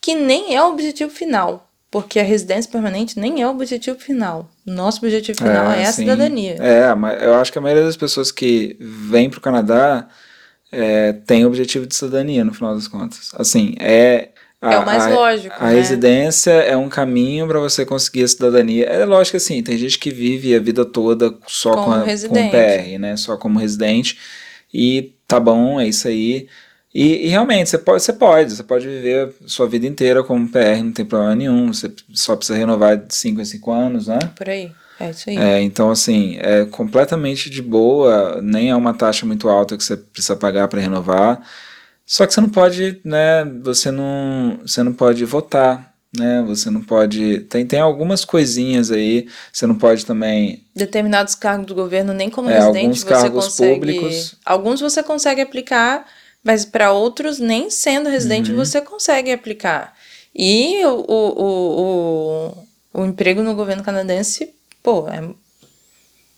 que 0.00 0.14
nem 0.14 0.54
é 0.54 0.62
o 0.62 0.68
objetivo 0.68 1.10
final. 1.10 1.70
Porque 1.90 2.18
a 2.18 2.24
residência 2.24 2.70
permanente 2.70 3.18
nem 3.18 3.40
é 3.40 3.46
o 3.46 3.50
objetivo 3.50 3.98
final. 3.98 4.50
Nosso 4.66 4.98
objetivo 4.98 5.38
final 5.38 5.70
é, 5.70 5.86
a 5.86 5.92
sim. 5.92 6.02
cidadania. 6.02 6.56
É, 6.56 6.94
mas 6.94 7.22
eu 7.22 7.34
acho 7.34 7.50
que 7.50 7.58
a 7.58 7.60
maioria 7.62 7.84
das 7.84 7.96
pessoas 7.96 8.30
que 8.30 8.76
vêm 8.80 9.30
para 9.30 9.38
o 9.38 9.42
Canadá 9.42 10.08
é, 10.72 11.12
tem 11.12 11.44
o 11.44 11.48
objetivo 11.48 11.86
de 11.86 11.94
cidadania, 11.94 12.44
no 12.44 12.52
final 12.54 12.74
das 12.74 12.88
contas. 12.88 13.30
Assim, 13.36 13.74
é. 13.78 14.30
A, 14.60 14.74
É 14.74 14.78
o 14.78 14.86
mais 14.86 15.04
a- 15.04 15.10
lógico, 15.10 15.54
A 15.58 15.66
né? 15.68 15.74
residência 15.74 16.50
é 16.50 16.76
um 16.76 16.88
caminho 16.88 17.46
para 17.46 17.60
você 17.60 17.84
conseguir 17.84 18.24
a 18.24 18.28
cidadania. 18.28 18.86
É 18.86 19.04
lógico 19.04 19.32
que 19.32 19.36
assim, 19.36 19.62
tem 19.62 19.76
gente 19.76 19.98
que 19.98 20.10
vive 20.10 20.54
a 20.54 20.58
vida 20.58 20.84
toda 20.84 21.34
só 21.46 21.72
Como 21.74 21.84
com, 21.84 21.92
a, 21.92 21.98
com 22.00 22.50
PR, 22.50 22.98
né? 22.98 23.16
Só 23.16 23.36
como 23.36 23.58
residente. 23.58 24.18
E 24.72 25.12
tá 25.28 25.38
bom, 25.38 25.78
é 25.78 25.86
isso 25.86 26.08
aí. 26.08 26.48
E, 26.94 27.26
e 27.26 27.28
realmente, 27.28 27.68
você 27.68 27.76
pode, 27.78 28.02
você 28.02 28.12
pode, 28.14 28.52
você 28.56 28.62
pode 28.62 28.86
viver 28.86 29.28
a 29.44 29.48
sua 29.48 29.68
vida 29.68 29.86
inteira 29.86 30.24
como 30.24 30.48
PR, 30.48 30.82
não 30.82 30.92
tem 30.92 31.04
problema 31.04 31.34
nenhum. 31.34 31.70
Você 31.72 31.92
só 32.14 32.34
precisa 32.34 32.58
renovar 32.58 32.96
de 32.96 33.14
5 33.14 33.38
em 33.40 33.44
5 33.44 33.70
anos, 33.70 34.06
né? 34.06 34.18
Por 34.34 34.48
aí. 34.48 34.72
É 34.98 35.10
isso 35.10 35.28
aí. 35.30 35.36
É, 35.36 35.60
então, 35.62 35.90
assim, 35.90 36.36
é 36.40 36.64
completamente 36.66 37.50
de 37.50 37.60
boa, 37.62 38.40
nem 38.42 38.70
é 38.70 38.76
uma 38.76 38.94
taxa 38.94 39.26
muito 39.26 39.48
alta 39.48 39.76
que 39.76 39.84
você 39.84 39.96
precisa 39.96 40.36
pagar 40.36 40.68
para 40.68 40.80
renovar. 40.80 41.40
Só 42.04 42.26
que 42.26 42.32
você 42.32 42.40
não 42.40 42.48
pode, 42.48 43.00
né? 43.04 43.44
Você 43.62 43.90
não, 43.90 44.58
você 44.64 44.82
não 44.82 44.92
pode 44.92 45.24
votar, 45.24 45.92
né? 46.16 46.42
Você 46.46 46.70
não 46.70 46.80
pode. 46.80 47.40
Tem, 47.40 47.66
tem 47.66 47.80
algumas 47.80 48.24
coisinhas 48.24 48.90
aí. 48.92 49.26
Você 49.52 49.66
não 49.66 49.74
pode 49.74 50.06
também. 50.06 50.62
determinados 50.74 51.34
cargos 51.34 51.66
do 51.66 51.74
governo, 51.74 52.12
nem 52.14 52.30
como 52.30 52.48
É, 52.48 52.54
residente 52.58 52.84
alguns 52.84 53.00
você 53.00 53.08
cargos 53.08 53.44
consegue. 53.46 53.74
públicos. 53.74 54.36
Alguns 54.46 54.80
você 54.80 55.02
consegue 55.02 55.40
aplicar, 55.40 56.06
mas 56.44 56.64
para 56.64 56.92
outros, 56.92 57.38
nem 57.40 57.68
sendo 57.70 58.08
residente, 58.08 58.50
Uhum. 58.52 58.56
você 58.56 58.80
consegue 58.80 59.32
aplicar. 59.32 59.92
E 60.32 60.84
o, 60.84 61.04
o, 61.08 61.42
o, 61.42 62.52
o, 62.94 63.00
o 63.02 63.04
emprego 63.06 63.42
no 63.42 63.54
governo 63.54 63.82
canadense, 63.82 64.54
pô, 64.86 65.08
é, 65.08 65.34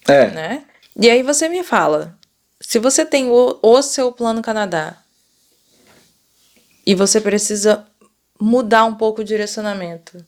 É, 0.08 0.30
né? 0.30 0.64
E 0.96 1.10
aí 1.10 1.22
você 1.22 1.50
me 1.50 1.62
fala, 1.62 2.18
se 2.58 2.78
você 2.78 3.04
tem 3.04 3.30
o, 3.30 3.58
o 3.62 3.82
seu 3.82 4.10
plano 4.10 4.40
Canadá 4.40 4.96
e 6.86 6.94
você 6.94 7.20
precisa 7.20 7.86
mudar 8.40 8.86
um 8.86 8.94
pouco 8.94 9.20
o 9.20 9.24
direcionamento, 9.24 10.24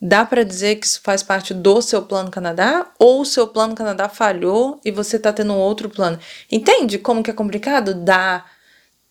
dá 0.00 0.24
para 0.24 0.42
dizer 0.42 0.76
que 0.76 0.86
isso 0.86 1.02
faz 1.02 1.22
parte 1.22 1.52
do 1.52 1.82
seu 1.82 2.00
plano 2.00 2.30
Canadá 2.30 2.90
ou 2.98 3.20
o 3.20 3.26
seu 3.26 3.46
plano 3.46 3.74
Canadá 3.74 4.08
falhou 4.08 4.80
e 4.82 4.90
você 4.90 5.18
tá 5.18 5.30
tendo 5.30 5.54
outro 5.54 5.90
plano? 5.90 6.18
Entende 6.50 6.98
como 6.98 7.22
que 7.22 7.30
é 7.30 7.34
complicado 7.34 7.92
dar 7.92 8.50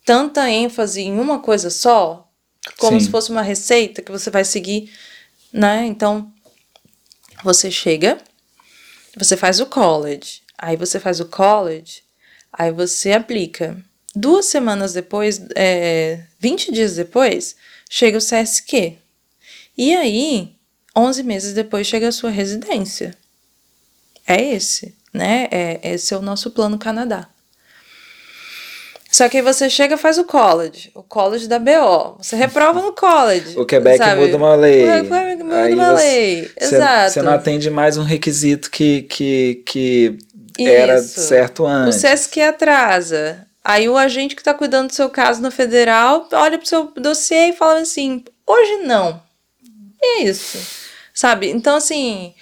tanta 0.03 0.50
ênfase 0.50 1.01
em 1.01 1.20
uma 1.20 1.38
coisa 1.39 1.70
só, 1.70 2.27
como 2.79 3.00
Sim. 3.00 3.05
se 3.05 3.12
fosse 3.12 3.29
uma 3.29 3.44
receita 3.44 4.01
que 4.01 4.12
você 4.12 4.32
vai 4.32 4.44
seguir, 4.44 4.91
né? 5.53 5.86
Então, 5.86 6.34
você 7.45 7.69
chega, 7.69 8.17
você 9.15 9.37
faz 9.37 9.59
o 9.59 9.67
college, 9.67 10.41
aí 10.57 10.75
você 10.75 10.99
faz 10.99 11.19
o 11.19 11.25
college, 11.25 12.01
aí 12.51 12.71
você 12.71 13.13
aplica. 13.13 13.77
Duas 14.15 14.47
semanas 14.47 14.93
depois, 14.93 15.39
é, 15.55 16.23
20 16.39 16.71
dias 16.71 16.95
depois, 16.95 17.55
chega 17.87 18.17
o 18.17 18.21
CSQ. 18.21 18.97
E 19.77 19.95
aí, 19.95 20.55
11 20.97 21.21
meses 21.21 21.53
depois, 21.53 21.85
chega 21.85 22.07
a 22.07 22.11
sua 22.11 22.31
residência. 22.31 23.15
É 24.25 24.41
esse, 24.41 24.95
né? 25.13 25.47
É, 25.51 25.79
esse 25.93 26.15
é 26.15 26.17
o 26.17 26.21
nosso 26.21 26.49
plano 26.49 26.79
Canadá. 26.79 27.29
Só 29.15 29.29
que 29.29 29.38
aí 29.38 29.43
você 29.43 29.69
chega 29.69 29.95
e 29.95 29.98
faz 29.98 30.17
o 30.17 30.25
college, 30.25 30.91
o 30.93 31.01
college 31.01 31.48
da 31.48 31.57
BO. 31.57 32.17
Você 32.22 32.36
reprova 32.36 32.81
no 32.81 32.91
college. 32.91 33.55
o 33.57 33.65
Quebec 33.65 33.98
sabe? 33.98 34.19
muda 34.19 34.36
uma 34.36 34.55
lei. 34.55 34.84
O 34.84 35.03
Quebec 35.03 35.41
muda 35.43 35.55
Aí 35.63 35.74
uma 35.74 35.95
você- 35.95 36.03
lei. 36.03 36.51
Exato. 36.60 37.13
Você 37.13 37.22
não 37.22 37.31
atende 37.31 37.69
mais 37.69 37.98
um 37.98 38.03
requisito 38.03 38.69
que, 38.69 39.03
que, 39.03 39.63
que 39.65 40.17
era 40.60 41.01
certo 41.01 41.63
O 41.63 41.65
antes. 41.65 42.01
SESC 42.01 42.41
atrasa. 42.41 43.48
Aí 43.63 43.88
o 43.88 43.95
agente 43.95 44.36
que 44.36 44.41
está 44.41 44.53
cuidando 44.53 44.89
do 44.89 44.93
seu 44.93 45.10
caso 45.10 45.41
no 45.41 45.50
federal 45.50 46.27
olha 46.34 46.57
pro 46.57 46.67
seu 46.67 46.91
dossiê 46.98 47.51
e 47.51 47.53
fala 47.53 47.79
assim: 47.79 48.22
hoje 48.45 48.84
não. 48.84 49.22
E 50.03 50.19
é 50.19 50.24
isso. 50.25 50.57
Sabe? 51.13 51.50
Então, 51.51 51.77
assim, 51.77 52.34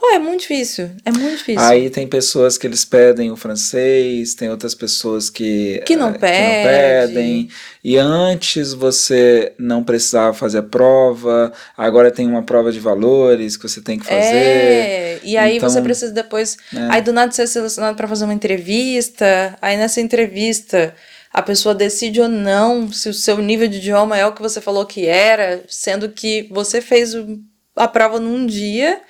pô, 0.00 0.10
é 0.10 0.18
muito 0.18 0.40
difícil. 0.40 0.90
É 1.04 1.10
muito 1.12 1.36
difícil. 1.36 1.60
Aí 1.60 1.90
tem 1.90 2.06
pessoas 2.08 2.56
que 2.56 2.66
eles 2.66 2.84
pedem 2.84 3.30
o 3.30 3.36
francês, 3.36 4.34
tem 4.34 4.48
outras 4.48 4.74
pessoas 4.74 5.28
que, 5.28 5.82
Que 5.84 5.94
não 5.96 6.08
eh, 6.08 6.18
pede. 6.18 7.12
pedem. 7.12 7.48
E 7.84 7.96
antes 7.98 8.72
você 8.72 9.52
não 9.58 9.84
precisava 9.84 10.32
fazer 10.34 10.58
a 10.58 10.62
prova, 10.62 11.52
agora 11.76 12.10
tem 12.10 12.26
uma 12.26 12.42
prova 12.42 12.72
de 12.72 12.80
valores 12.80 13.56
que 13.56 13.68
você 13.68 13.80
tem 13.80 13.98
que 13.98 14.06
fazer. 14.06 14.18
É, 14.36 15.20
e 15.22 15.36
aí 15.36 15.56
Então, 15.58 15.68
você 15.68 15.80
precisa 15.82 16.12
depois. 16.12 16.56
né? 16.72 16.88
Aí 16.90 17.02
do 17.02 17.12
nada 17.12 17.30
você 17.30 17.42
é 17.42 17.46
selecionado 17.46 17.96
para 17.96 18.08
fazer 18.08 18.24
uma 18.24 18.34
entrevista. 18.34 19.56
Aí 19.60 19.76
nessa 19.76 20.00
entrevista 20.00 20.94
a 21.32 21.42
pessoa 21.42 21.74
decide 21.74 22.20
ou 22.20 22.28
não 22.28 22.90
se 22.92 23.08
o 23.08 23.14
seu 23.14 23.38
nível 23.38 23.68
de 23.68 23.78
idioma 23.78 24.16
é 24.18 24.26
o 24.26 24.32
que 24.32 24.42
você 24.42 24.60
falou 24.60 24.84
que 24.84 25.06
era, 25.06 25.62
sendo 25.68 26.08
que 26.08 26.48
você 26.50 26.80
fez 26.80 27.14
a 27.76 27.86
prova 27.86 28.18
num 28.18 28.44
dia 28.46 29.00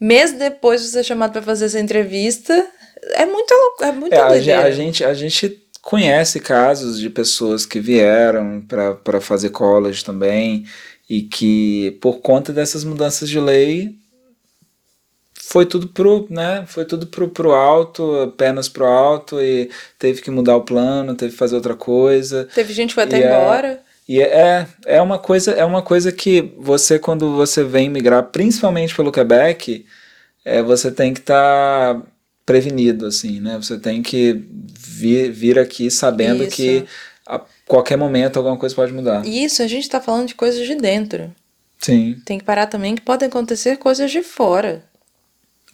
mês 0.00 0.32
depois 0.32 0.82
de 0.82 0.88
ser 0.88 1.04
chamado 1.04 1.32
para 1.32 1.42
fazer 1.42 1.66
essa 1.66 1.80
entrevista. 1.80 2.66
É 3.12 3.26
muito 3.26 3.52
louco, 3.52 3.84
é 3.84 3.92
muito 3.92 4.12
é, 4.12 4.18
a, 4.18 4.62
a, 4.62 4.70
gente 4.70 5.04
A 5.04 5.14
gente 5.14 5.62
conhece 5.80 6.40
casos 6.40 6.98
de 6.98 7.08
pessoas 7.08 7.64
que 7.64 7.80
vieram 7.80 8.62
para 9.02 9.20
fazer 9.20 9.50
college 9.50 10.04
também 10.04 10.66
e 11.08 11.22
que, 11.22 11.96
por 12.00 12.18
conta 12.20 12.52
dessas 12.52 12.84
mudanças 12.84 13.28
de 13.28 13.40
lei, 13.40 13.96
foi 15.32 15.64
tudo 15.64 15.88
pro, 15.88 16.26
né, 16.28 16.64
foi 16.66 16.84
tudo 16.84 17.06
pro, 17.06 17.28
pro 17.28 17.52
alto, 17.52 18.34
pernas 18.36 18.68
pro 18.68 18.84
alto 18.84 19.40
e 19.40 19.70
teve 19.98 20.20
que 20.20 20.30
mudar 20.30 20.56
o 20.56 20.64
plano, 20.64 21.14
teve 21.14 21.32
que 21.32 21.38
fazer 21.38 21.56
outra 21.56 21.74
coisa. 21.74 22.46
Teve 22.54 22.74
gente 22.74 22.90
que 22.90 22.96
foi 22.96 23.04
até 23.04 23.22
é, 23.22 23.26
embora. 23.26 23.80
E 24.08 24.22
é, 24.22 24.66
é 24.86 25.02
uma 25.02 25.18
coisa, 25.18 25.50
é 25.52 25.64
uma 25.64 25.82
coisa 25.82 26.10
que 26.10 26.54
você 26.56 26.98
quando 26.98 27.36
você 27.36 27.62
vem 27.62 27.90
migrar, 27.90 28.22
principalmente 28.24 28.94
pelo 28.94 29.12
Quebec, 29.12 29.84
é, 30.42 30.62
você 30.62 30.90
tem 30.90 31.12
que 31.12 31.20
estar 31.20 31.94
tá 31.94 32.02
prevenido 32.46 33.04
assim, 33.04 33.38
né? 33.38 33.58
Você 33.58 33.78
tem 33.78 34.02
que 34.02 34.44
vir, 34.80 35.30
vir 35.30 35.58
aqui 35.58 35.90
sabendo 35.90 36.44
Isso. 36.44 36.56
que 36.56 36.86
a 37.26 37.42
qualquer 37.66 37.98
momento 37.98 38.38
alguma 38.38 38.56
coisa 38.56 38.74
pode 38.74 38.94
mudar. 38.94 39.26
Isso, 39.26 39.62
a 39.62 39.66
gente 39.66 39.82
está 39.82 40.00
falando 40.00 40.28
de 40.28 40.34
coisas 40.34 40.66
de 40.66 40.74
dentro. 40.74 41.30
Sim. 41.78 42.16
Tem 42.24 42.38
que 42.38 42.44
parar 42.44 42.66
também 42.66 42.94
que 42.94 43.02
podem 43.02 43.28
acontecer 43.28 43.76
coisas 43.76 44.10
de 44.10 44.22
fora. 44.22 44.82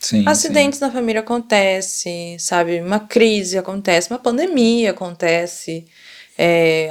Sim, 0.01 0.25
Acidentes 0.27 0.81
sim. 0.81 0.85
na 0.85 0.91
família 0.91 1.21
acontece, 1.21 2.37
sabe? 2.41 2.81
Uma 2.81 2.99
crise 2.99 3.57
acontece, 3.57 4.11
uma 4.11 4.19
pandemia 4.19 4.91
acontece, 4.91 5.87
é, 6.37 6.91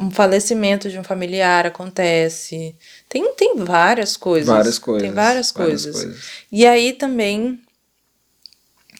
um 0.00 0.10
falecimento 0.10 0.90
de 0.90 0.98
um 0.98 1.04
familiar 1.04 1.66
acontece. 1.66 2.74
Tem, 3.08 3.32
tem 3.34 3.56
várias 3.56 4.16
coisas. 4.16 4.48
Várias 4.48 4.78
coisas. 4.78 5.02
Tem 5.02 5.12
várias, 5.12 5.52
várias 5.52 5.84
coisas. 5.84 6.02
coisas. 6.04 6.24
E 6.50 6.66
aí 6.66 6.92
também 6.92 7.60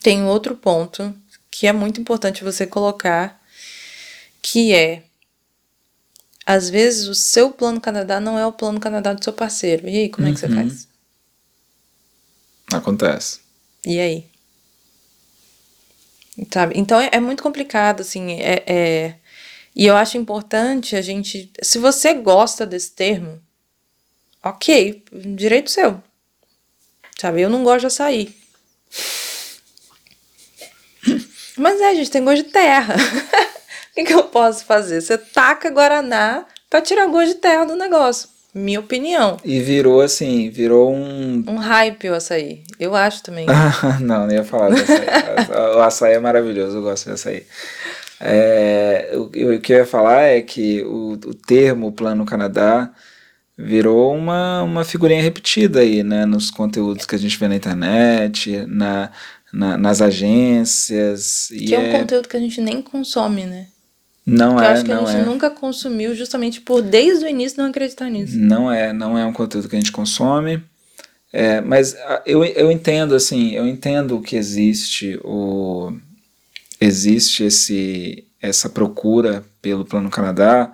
tem 0.01 0.23
outro 0.23 0.55
ponto 0.55 1.13
que 1.49 1.67
é 1.67 1.73
muito 1.73 1.99
importante 1.99 2.43
você 2.43 2.67
colocar, 2.67 3.41
que 4.41 4.73
é 4.73 5.03
às 6.45 6.69
vezes 6.69 7.07
o 7.07 7.13
seu 7.13 7.51
plano 7.51 7.81
Canadá 7.81 8.21
não 8.21 8.39
é 8.39 8.45
o 8.45 8.53
plano 8.53 8.79
Canadá 8.79 9.11
do 9.11 9.21
seu 9.21 9.33
parceiro. 9.33 9.89
E 9.89 9.97
aí, 9.97 10.09
como 10.09 10.25
uhum. 10.25 10.31
é 10.31 10.33
que 10.33 10.39
você 10.39 10.45
uhum. 10.45 10.55
faz? 10.55 10.87
Acontece. 12.71 13.39
E 13.85 13.99
aí? 13.99 14.25
Sabe? 16.51 16.73
Então 16.77 17.01
é, 17.01 17.09
é 17.11 17.19
muito 17.19 17.43
complicado, 17.43 18.01
assim. 18.01 18.39
É, 18.39 18.63
é, 18.65 19.15
E 19.77 19.85
eu 19.85 19.95
acho 19.95 20.17
importante 20.17 20.95
a 20.95 21.03
gente. 21.03 21.51
Se 21.61 21.77
você 21.77 22.15
gosta 22.15 22.65
desse 22.65 22.93
termo, 22.93 23.39
ok, 24.43 25.03
direito 25.13 25.69
seu. 25.69 26.01
Sabe? 27.15 27.41
Eu 27.41 27.49
não 27.49 27.63
gosto 27.63 27.81
de 27.81 27.85
açaí. 27.85 28.35
Mas 31.55 31.79
é, 31.79 31.91
a 31.91 31.93
gente 31.93 32.09
tem 32.09 32.25
gosto 32.25 32.43
de 32.43 32.51
terra. 32.51 32.95
o 33.91 33.93
que, 33.93 34.03
que 34.03 34.13
eu 34.15 34.23
posso 34.23 34.65
fazer? 34.65 34.99
Você 34.99 35.15
taca 35.15 35.69
Guaraná 35.69 36.45
pra 36.71 36.81
tirar 36.81 37.05
gosto 37.05 37.35
de 37.35 37.35
terra 37.35 37.65
do 37.65 37.75
negócio. 37.75 38.29
Minha 38.55 38.79
opinião. 38.79 39.37
E 39.45 39.59
virou 39.59 40.01
assim, 40.01 40.49
virou 40.49 40.91
um. 40.91 41.43
Um 41.47 41.57
hype 41.57 42.09
o 42.09 42.15
açaí. 42.15 42.63
Eu 42.79 42.95
acho 42.95 43.21
também. 43.21 43.45
não, 44.01 44.25
não 44.25 44.33
ia 44.33 44.43
falar 44.43 44.69
do 44.69 44.81
açaí. 44.81 45.05
o 45.75 45.81
açaí 45.81 46.13
é 46.13 46.19
maravilhoso, 46.19 46.77
eu 46.77 46.81
gosto 46.81 47.05
de 47.05 47.11
açaí. 47.11 47.45
É, 48.19 49.11
o, 49.13 49.23
o, 49.23 49.59
que 49.59 49.73
eu 49.73 49.77
ia 49.77 49.85
falar 49.85 50.23
é 50.23 50.41
que 50.41 50.83
o, 50.83 51.13
o 51.13 51.33
termo 51.33 51.91
Plano 51.91 52.25
Canadá 52.25 52.91
virou 53.57 54.15
uma, 54.15 54.63
uma 54.63 54.83
figurinha 54.83 55.21
repetida 55.21 55.79
aí, 55.79 56.03
né? 56.03 56.25
Nos 56.25 56.51
conteúdos 56.51 57.05
que 57.05 57.15
a 57.15 57.19
gente 57.19 57.37
vê 57.37 57.47
na 57.47 57.55
internet, 57.55 58.65
na, 58.67 59.11
na 59.51 59.77
nas 59.77 60.01
agências. 60.01 61.49
Que 61.49 61.73
é 61.73 61.79
um 61.79 61.83
é... 61.83 61.99
conteúdo 61.99 62.27
que 62.27 62.37
a 62.37 62.39
gente 62.39 62.61
nem 62.61 62.81
consome, 62.81 63.45
né? 63.45 63.67
Não 64.25 64.57
que 64.57 64.63
é, 64.63 64.67
eu 64.67 64.71
acho 64.71 64.83
que 64.83 64.93
não 64.93 65.07
a 65.07 65.11
gente 65.11 65.21
é. 65.21 65.25
nunca 65.25 65.49
consumiu 65.49 66.13
justamente 66.13 66.59
por 66.59 66.81
desde 66.81 67.23
o 67.23 67.29
início 67.29 67.61
não 67.61 67.69
acreditar 67.69 68.09
nisso. 68.09 68.37
Não 68.37 68.69
é, 68.69 68.91
não 68.91 69.17
é 69.17 69.25
um 69.25 69.31
conteúdo 69.31 69.69
que 69.69 69.75
a 69.75 69.79
gente 69.79 69.91
consome. 69.91 70.61
É, 71.31 71.61
mas 71.61 71.95
eu, 72.25 72.43
eu 72.43 72.71
entendo 72.71 73.15
assim, 73.15 73.51
eu 73.51 73.65
entendo 73.67 74.19
que 74.21 74.35
existe 74.35 75.19
o 75.23 75.93
existe 76.79 77.43
esse 77.43 78.23
essa 78.39 78.69
procura 78.69 79.43
pelo 79.61 79.83
Plano 79.83 80.09
Canadá, 80.09 80.71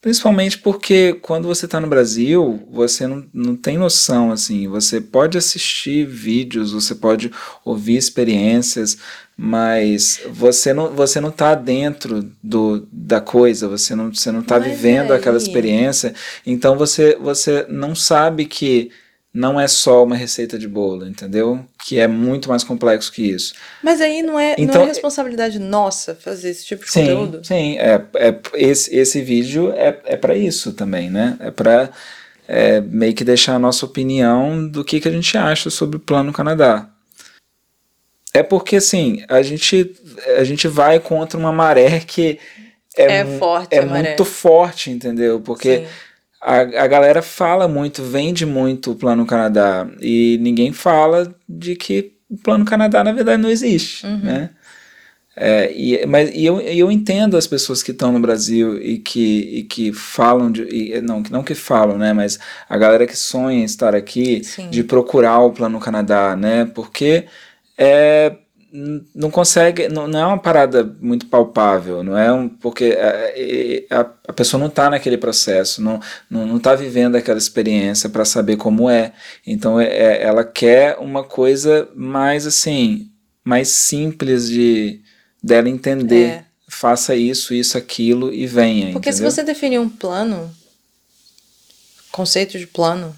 Principalmente 0.00 0.56
porque 0.56 1.12
quando 1.20 1.46
você 1.46 1.66
está 1.66 1.78
no 1.78 1.86
Brasil, 1.86 2.66
você 2.70 3.06
não, 3.06 3.26
não 3.34 3.54
tem 3.54 3.76
noção, 3.76 4.32
assim, 4.32 4.66
você 4.66 4.98
pode 4.98 5.36
assistir 5.36 6.06
vídeos, 6.06 6.72
você 6.72 6.94
pode 6.94 7.30
ouvir 7.62 7.98
experiências, 7.98 8.96
mas 9.36 10.22
você 10.30 10.72
não, 10.72 10.88
você 10.94 11.20
não 11.20 11.30
tá 11.30 11.54
dentro 11.54 12.32
do, 12.42 12.88
da 12.90 13.20
coisa, 13.20 13.68
você 13.68 13.94
não, 13.94 14.10
você 14.12 14.32
não 14.32 14.42
tá 14.42 14.58
mas 14.58 14.68
vivendo 14.68 15.12
aquela 15.12 15.36
experiência, 15.36 16.14
então 16.46 16.78
você, 16.78 17.18
você 17.20 17.66
não 17.68 17.94
sabe 17.94 18.46
que 18.46 18.90
não 19.32 19.60
é 19.60 19.68
só 19.68 20.02
uma 20.02 20.16
receita 20.16 20.58
de 20.58 20.66
bolo, 20.66 21.06
entendeu? 21.06 21.64
Que 21.84 22.00
é 22.00 22.08
muito 22.08 22.48
mais 22.48 22.64
complexo 22.64 23.12
que 23.12 23.22
isso. 23.22 23.54
Mas 23.82 24.00
aí 24.00 24.22
não 24.22 24.38
é, 24.38 24.56
então, 24.58 24.76
não 24.76 24.82
é 24.82 24.88
responsabilidade 24.88 25.58
nossa 25.58 26.16
fazer 26.16 26.50
esse 26.50 26.66
tipo 26.66 26.84
de 26.84 26.90
sim, 26.90 27.00
conteúdo? 27.02 27.46
Sim, 27.46 27.78
é, 27.78 28.04
é, 28.14 28.40
esse, 28.54 28.94
esse 28.94 29.22
vídeo 29.22 29.72
é, 29.72 30.00
é 30.04 30.16
para 30.16 30.36
isso 30.36 30.72
também, 30.72 31.08
né? 31.08 31.36
É 31.38 31.50
para 31.50 31.90
é, 32.48 32.80
meio 32.80 33.14
que 33.14 33.22
deixar 33.22 33.54
a 33.54 33.58
nossa 33.58 33.86
opinião 33.86 34.66
do 34.66 34.84
que, 34.84 35.00
que 35.00 35.08
a 35.08 35.12
gente 35.12 35.38
acha 35.38 35.70
sobre 35.70 35.96
o 35.96 36.00
Plano 36.00 36.32
Canadá. 36.32 36.90
É 38.34 38.42
porque, 38.42 38.76
assim, 38.76 39.24
a 39.28 39.42
gente, 39.42 39.94
a 40.38 40.44
gente 40.44 40.66
vai 40.66 40.98
contra 40.98 41.38
uma 41.38 41.52
maré 41.52 42.00
que 42.00 42.38
é, 42.96 43.18
é 43.18 43.24
forte, 43.38 43.74
é 43.74 43.84
muito 43.84 44.24
forte, 44.24 44.90
entendeu? 44.90 45.40
Porque... 45.40 45.78
Sim 45.78 46.09
a, 46.40 46.60
a 46.60 46.86
galera 46.86 47.20
fala 47.20 47.68
muito, 47.68 48.02
vende 48.02 48.46
muito 48.46 48.92
o 48.92 48.96
Plano 48.96 49.26
Canadá 49.26 49.86
e 50.00 50.38
ninguém 50.40 50.72
fala 50.72 51.34
de 51.48 51.76
que 51.76 52.12
o 52.30 52.36
Plano 52.36 52.64
Canadá 52.64 53.04
na 53.04 53.12
verdade 53.12 53.42
não 53.42 53.50
existe, 53.50 54.06
uhum. 54.06 54.18
né? 54.18 54.50
É, 55.36 55.72
e, 55.74 56.04
mas, 56.06 56.30
e 56.34 56.44
eu, 56.44 56.60
eu 56.60 56.90
entendo 56.90 57.36
as 57.36 57.46
pessoas 57.46 57.82
que 57.82 57.92
estão 57.92 58.12
no 58.12 58.20
Brasil 58.20 58.82
e 58.82 58.98
que, 58.98 59.58
e 59.58 59.62
que 59.62 59.92
falam, 59.92 60.50
de, 60.50 60.62
e, 60.64 61.00
não, 61.00 61.22
não 61.30 61.42
que 61.42 61.54
falam, 61.54 61.96
né, 61.96 62.12
mas 62.12 62.38
a 62.68 62.76
galera 62.76 63.06
que 63.06 63.16
sonha 63.16 63.60
em 63.60 63.64
estar 63.64 63.94
aqui, 63.94 64.42
Sim. 64.44 64.68
de 64.68 64.82
procurar 64.82 65.38
o 65.38 65.52
Plano 65.52 65.78
Canadá, 65.80 66.36
né, 66.36 66.66
porque 66.74 67.26
é, 67.78 68.36
não 68.72 69.30
consegue, 69.30 69.88
não, 69.88 70.06
não, 70.06 70.20
é 70.20 70.26
uma 70.26 70.38
parada 70.38 70.84
muito 71.00 71.26
palpável, 71.26 72.04
não 72.04 72.16
é 72.16 72.32
um, 72.32 72.48
porque 72.48 72.96
é, 72.96 73.84
a, 73.90 74.00
a, 74.00 74.10
a 74.28 74.32
pessoa 74.32 74.60
não 74.60 74.68
está 74.68 74.88
naquele 74.88 75.18
processo, 75.18 75.82
não, 75.82 76.00
não, 76.28 76.46
não 76.46 76.58
tá 76.60 76.74
vivendo 76.74 77.16
aquela 77.16 77.38
experiência 77.38 78.08
para 78.08 78.24
saber 78.24 78.56
como 78.56 78.88
é. 78.88 79.12
Então 79.44 79.80
é, 79.80 79.86
é, 79.86 80.22
ela 80.22 80.44
quer 80.44 80.96
uma 80.98 81.24
coisa 81.24 81.88
mais 81.96 82.46
assim, 82.46 83.10
mais 83.44 83.68
simples 83.68 84.48
de 84.48 85.00
dela 85.42 85.68
entender. 85.68 86.26
É. 86.26 86.44
Faça 86.72 87.16
isso, 87.16 87.52
isso, 87.52 87.76
aquilo 87.76 88.32
e 88.32 88.46
venha. 88.46 88.92
Porque 88.92 89.08
entendeu? 89.10 89.28
se 89.28 89.36
você 89.36 89.42
definir 89.42 89.80
um 89.80 89.88
plano, 89.88 90.48
conceito 92.12 92.56
de 92.56 92.66
plano, 92.68 93.12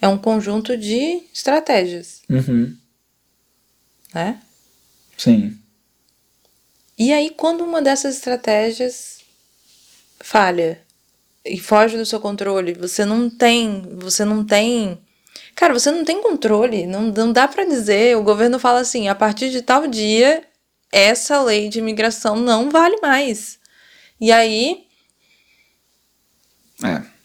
é 0.00 0.06
um 0.06 0.16
conjunto 0.16 0.76
de 0.76 1.22
estratégias. 1.34 2.22
Uhum 2.30 2.76
né? 4.16 4.40
Sim. 5.18 5.58
E 6.98 7.12
aí, 7.12 7.28
quando 7.28 7.62
uma 7.62 7.82
dessas 7.82 8.16
estratégias 8.16 9.20
falha 10.20 10.80
e 11.44 11.60
foge 11.60 11.98
do 11.98 12.06
seu 12.06 12.18
controle, 12.18 12.72
você 12.72 13.04
não 13.04 13.28
tem, 13.28 13.82
você 13.98 14.24
não 14.24 14.42
tem, 14.42 14.98
cara, 15.54 15.74
você 15.74 15.90
não 15.90 16.02
tem 16.02 16.22
controle, 16.22 16.86
não, 16.86 17.02
não 17.02 17.30
dá 17.30 17.46
para 17.46 17.66
dizer, 17.66 18.16
o 18.16 18.22
governo 18.22 18.58
fala 18.58 18.80
assim, 18.80 19.06
a 19.06 19.14
partir 19.14 19.50
de 19.50 19.60
tal 19.60 19.86
dia, 19.86 20.42
essa 20.90 21.42
lei 21.42 21.68
de 21.68 21.78
imigração 21.78 22.36
não 22.36 22.70
vale 22.70 22.96
mais. 23.02 23.58
E 24.18 24.32
aí... 24.32 24.86
É. 26.82 27.15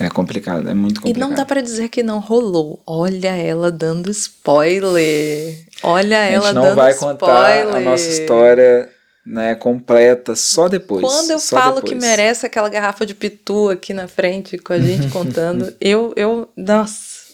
É 0.00 0.08
complicado, 0.08 0.68
é 0.68 0.74
muito 0.74 1.00
complicado. 1.00 1.16
E 1.16 1.20
não 1.20 1.34
dá 1.34 1.44
para 1.44 1.62
dizer 1.62 1.88
que 1.88 2.02
não 2.02 2.18
rolou. 2.18 2.82
Olha 2.84 3.36
ela 3.36 3.70
dando 3.70 4.10
spoiler. 4.10 5.66
Olha 5.82 6.16
ela 6.16 6.52
dando 6.52 6.68
spoiler. 6.68 6.68
A 6.68 6.68
gente 6.68 6.68
não 6.68 6.74
vai 6.74 6.94
contar 6.94 7.76
a 7.76 7.80
nossa 7.80 8.08
história 8.08 8.90
né, 9.24 9.54
completa 9.54 10.34
só 10.34 10.68
depois. 10.68 11.02
Quando 11.02 11.30
eu 11.30 11.38
falo 11.38 11.76
depois. 11.76 11.92
que 11.92 11.94
merece 11.98 12.44
aquela 12.44 12.68
garrafa 12.68 13.06
de 13.06 13.14
pitu 13.14 13.70
aqui 13.70 13.94
na 13.94 14.06
frente 14.06 14.58
com 14.58 14.72
a 14.72 14.78
gente 14.78 15.08
contando, 15.12 15.74
eu 15.80 16.12
eu 16.16 16.48
nossa. 16.56 17.24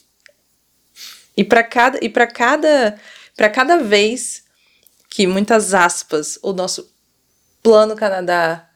E 1.36 1.42
para 1.42 1.64
cada 1.64 1.98
e 2.02 2.08
para 2.08 2.26
cada 2.26 2.96
para 3.36 3.48
cada 3.48 3.78
vez 3.78 4.44
que 5.08 5.26
muitas 5.26 5.74
aspas 5.74 6.38
o 6.42 6.52
nosso 6.52 6.88
plano 7.62 7.96
Canadá 7.96 8.69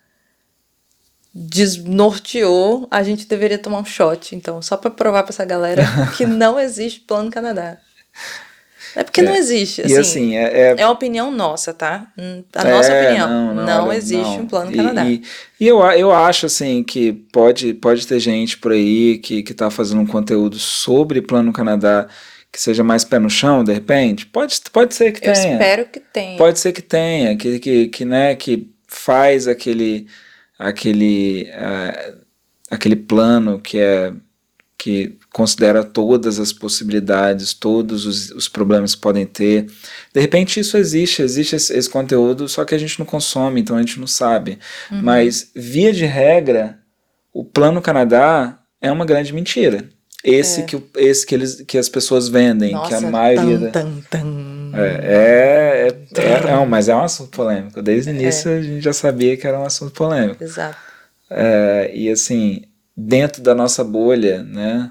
desnorteou, 1.35 2.87
a 2.91 3.03
gente 3.03 3.27
deveria 3.27 3.59
tomar 3.59 3.81
um 3.81 3.85
shot. 3.85 4.37
Então, 4.37 4.63
só 4.63 4.77
para 4.77 4.91
provar 4.91 5.25
para 5.25 5.33
essa 5.33 5.45
galera 5.45 5.83
que 6.17 6.25
não 6.25 6.61
existe 6.61 7.01
plano 7.01 7.31
Canadá. 7.31 7.79
É 8.95 9.03
porque 9.03 9.21
é. 9.21 9.25
não 9.25 9.35
existe. 9.35 9.83
Assim, 9.83 9.93
e 9.93 9.99
assim, 9.99 10.37
é, 10.37 10.45
é... 10.45 10.75
é 10.79 10.87
uma 10.87 10.93
opinião 10.93 11.33
nossa, 11.33 11.75
tá? 11.75 12.07
Hum, 12.17 12.45
a 12.55 12.65
nossa 12.65 12.93
é, 12.93 13.07
opinião. 13.07 13.29
Não, 13.29 13.55
não, 13.55 13.65
não 13.65 13.93
existe 13.93 14.37
não. 14.37 14.43
um 14.43 14.47
plano 14.47 14.71
e, 14.71 14.77
Canadá. 14.77 15.05
E, 15.05 15.23
e, 15.59 15.67
eu, 15.67 15.81
eu 15.81 16.13
acho, 16.13 16.47
assim, 16.47 16.85
que 16.85 17.13
pode, 17.13 17.75
pode 17.75 18.07
ter 18.07 18.21
gente 18.21 18.57
por 18.57 18.71
aí 18.71 19.19
que, 19.19 19.43
que 19.43 19.53
tá 19.53 19.69
fazendo 19.71 20.01
um 20.01 20.07
conteúdo 20.07 20.57
sobre 20.59 21.21
plano 21.21 21.53
Canadá 21.53 22.07
que 22.53 22.63
seja 22.63 22.85
mais 22.85 23.05
pé 23.05 23.19
no 23.19 23.29
chão, 23.29 23.65
de 23.65 23.73
repente. 23.73 24.27
Pode, 24.27 24.55
pode 24.73 24.95
ser 24.95 25.11
que 25.11 25.29
eu 25.29 25.33
tenha. 25.33 25.49
Eu 25.49 25.53
espero 25.55 25.87
que 25.87 25.99
tenha. 25.99 26.39
Pode 26.39 26.61
ser 26.61 26.73
que 26.73 26.83
tenha, 26.83 27.37
que, 27.37 27.59
que, 27.59 27.89
que, 27.89 28.05
né, 28.05 28.37
que 28.37 28.71
faz 28.87 29.49
aquele 29.49 30.07
aquele, 30.59 31.49
aquele 32.71 32.97
plano 32.97 33.61
que 33.61 33.79
é 33.79 34.13
que 34.85 35.17
considera 35.33 35.83
todas 35.83 36.39
as 36.39 36.53
possibilidades, 36.53 37.55
todos 37.55 38.05
os, 38.05 38.31
os, 38.33 38.49
problemas 38.49 38.95
que 38.95 39.01
podem 39.01 39.25
ter. 39.25 39.65
De 40.13 40.21
repente 40.21 40.61
isso 40.61 40.77
existe, 40.77 41.23
existe 41.23 41.57
esse, 41.57 41.75
esse, 41.75 41.89
conteúdo, 41.89 42.47
só 42.51 42.67
que 42.67 42.75
a 42.75 42.79
gente 42.79 42.99
não 42.99 43.07
consome, 43.07 43.63
então 43.63 43.77
a 43.77 43.81
gente 43.81 43.99
não 43.99 44.07
sabe. 44.07 44.59
Uhum. 44.91 45.01
Mas, 45.01 45.51
via 45.57 45.91
de 45.91 46.05
regra, 46.05 46.79
o 47.33 47.43
Plano 47.43 47.81
Canadá 47.81 48.59
é 48.79 48.93
uma 48.93 49.07
grande 49.07 49.33
mentira. 49.33 49.89
Esse, 50.23 50.61
é. 50.61 50.65
que, 50.65 50.83
esse 50.97 51.27
que, 51.27 51.35
eles, 51.35 51.63
que 51.63 51.79
as 51.79 51.89
pessoas 51.89 52.29
vendem, 52.29 52.73
Nossa, 52.73 52.89
que 52.89 52.95
a 52.95 53.11
maioria. 53.11 53.71
Tan, 53.71 54.01
tan, 54.11 54.21
tan. 54.21 54.44
É, 54.77 55.89
é, 56.17 56.23
é, 56.23 56.51
é, 56.51 56.67
mas 56.67 56.89
é 56.89 56.95
um 56.95 57.03
assunto 57.03 57.31
polêmico. 57.31 57.83
Desde 57.83 58.11
o 58.11 58.13
é. 58.13 58.17
início 58.17 58.51
a 58.51 58.61
gente 58.61 58.83
já 58.83 58.93
sabia 58.93 59.37
que 59.37 59.47
era 59.47 59.59
um 59.59 59.65
assunto 59.65 59.93
polêmico. 59.93 60.43
Exato. 60.43 60.77
É, 61.31 61.91
e 61.95 62.11
assim, 62.11 62.63
dentro 62.97 63.43
da 63.43 63.55
nossa 63.55 63.83
bolha, 63.83 64.43
né, 64.43 64.91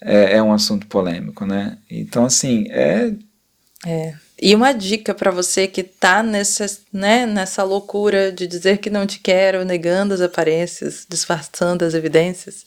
é, 0.00 0.36
é 0.36 0.42
um 0.42 0.52
assunto 0.52 0.86
polêmico, 0.86 1.46
né? 1.46 1.78
Então, 1.90 2.24
assim, 2.26 2.66
é. 2.70 3.12
É. 3.86 4.14
E 4.40 4.54
uma 4.54 4.72
dica 4.72 5.14
para 5.14 5.30
você 5.30 5.66
que 5.66 5.82
tá 5.82 6.22
nessa, 6.22 6.66
né, 6.92 7.24
nessa 7.24 7.62
loucura 7.62 8.30
de 8.30 8.46
dizer 8.46 8.78
que 8.78 8.90
não 8.90 9.06
te 9.06 9.18
quero, 9.18 9.64
negando 9.64 10.12
as 10.12 10.20
aparências, 10.20 11.06
disfarçando 11.08 11.84
as 11.84 11.94
evidências, 11.94 12.66